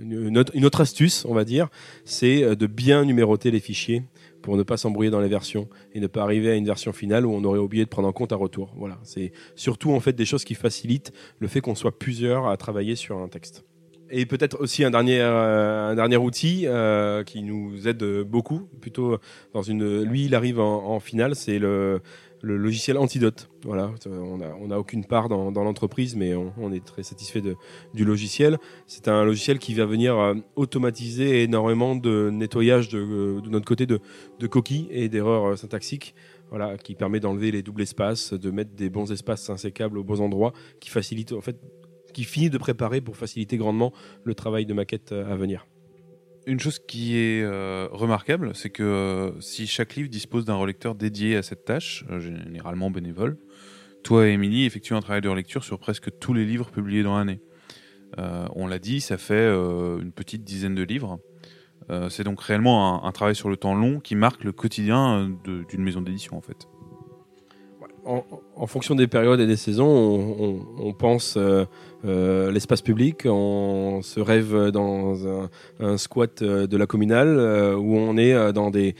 [0.00, 1.68] une autre, une, autre, astuce, on va dire,
[2.04, 4.02] c'est de bien numéroter les fichiers
[4.42, 7.26] pour ne pas s'embrouiller dans les versions et ne pas arriver à une version finale
[7.26, 8.72] où on aurait oublié de prendre en compte un retour.
[8.76, 12.56] Voilà, c'est surtout en fait des choses qui facilitent le fait qu'on soit plusieurs à
[12.56, 13.64] travailler sur un texte.
[14.10, 19.18] Et peut-être aussi un dernier, euh, un dernier outil euh, qui nous aide beaucoup, plutôt
[19.52, 20.02] dans une.
[20.02, 22.00] Lui, il arrive en, en finale, c'est le
[22.42, 23.48] le logiciel Antidote.
[23.64, 27.56] Voilà, on n'a a aucune part dans, l'entreprise, mais on, est très satisfait de,
[27.94, 28.58] du logiciel.
[28.86, 33.66] C'est un logiciel qui va venir euh, automatiser énormément de nettoyage de, euh, de notre
[33.66, 34.00] côté de,
[34.38, 36.14] de coquilles et d'erreurs euh, syntaxiques.
[36.50, 40.22] Voilà, qui permet d'enlever les doubles espaces, de mettre des bons espaces insécables aux bons
[40.22, 41.58] endroits, qui facilite en fait,
[42.14, 43.92] qui finit de préparer pour faciliter grandement
[44.24, 45.66] le travail de maquette à venir.
[46.48, 50.94] Une chose qui est euh, remarquable, c'est que euh, si chaque livre dispose d'un relecteur
[50.94, 53.36] dédié à cette tâche, euh, généralement bénévole,
[54.02, 57.18] toi et Émilie effectuez un travail de relecture sur presque tous les livres publiés dans
[57.18, 57.40] l'année.
[58.16, 61.18] on l'a dit, ça fait une petite dizaine de livres.
[62.08, 65.82] c'est donc réellement un, un, travail sur le temps long qui marque le quotidien d'une
[65.82, 66.66] maison d'édition en fait
[68.08, 71.64] en, fonction des périodes et des saisons, on, pense euh,
[72.04, 75.48] euh, l'espace public, on se rêve dans
[75.80, 77.38] un, squat euh, de la communale
[77.76, 78.94] où on est dans des,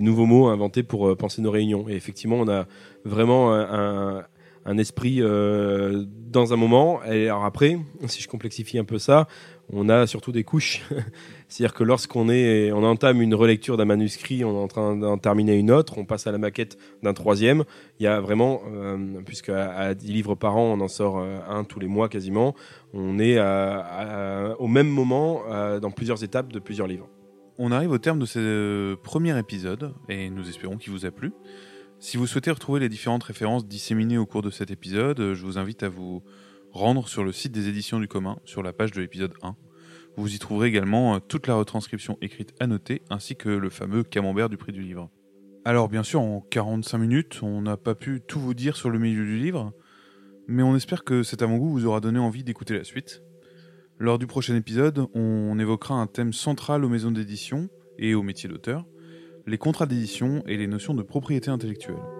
[0.00, 1.88] nouveaux mots inventés pour penser nos réunions.
[1.88, 2.66] Et effectivement, on a
[3.04, 4.24] vraiment un,
[4.64, 7.02] un esprit dans un moment.
[7.04, 9.26] Et alors après, si je complexifie un peu ça,
[9.72, 10.82] on a surtout des couches.
[11.50, 15.18] C'est-à-dire que lorsqu'on est, on entame une relecture d'un manuscrit, on est en train d'en
[15.18, 17.64] terminer une autre, on passe à la maquette d'un troisième.
[17.98, 21.40] Il y a vraiment, euh, puisque à, 10 livres par an, on en sort euh,
[21.48, 22.54] un tous les mois quasiment,
[22.94, 23.40] on est
[24.60, 27.08] au même moment euh, dans plusieurs étapes de plusieurs livres.
[27.58, 31.32] On arrive au terme de ce premier épisode et nous espérons qu'il vous a plu.
[31.98, 35.58] Si vous souhaitez retrouver les différentes références disséminées au cours de cet épisode, je vous
[35.58, 36.22] invite à vous
[36.70, 39.56] rendre sur le site des éditions du commun, sur la page de l'épisode 1.
[40.16, 44.48] Vous y trouverez également euh, toute la retranscription écrite annotée, ainsi que le fameux camembert
[44.48, 45.10] du prix du livre.
[45.64, 48.98] Alors bien sûr, en 45 minutes, on n'a pas pu tout vous dire sur le
[48.98, 49.72] milieu du livre,
[50.48, 53.22] mais on espère que cet avant-goût vous aura donné envie d'écouter la suite.
[53.98, 58.48] Lors du prochain épisode, on évoquera un thème central aux maisons d'édition et au métier
[58.48, 58.86] d'auteur,
[59.46, 62.19] les contrats d'édition et les notions de propriété intellectuelle.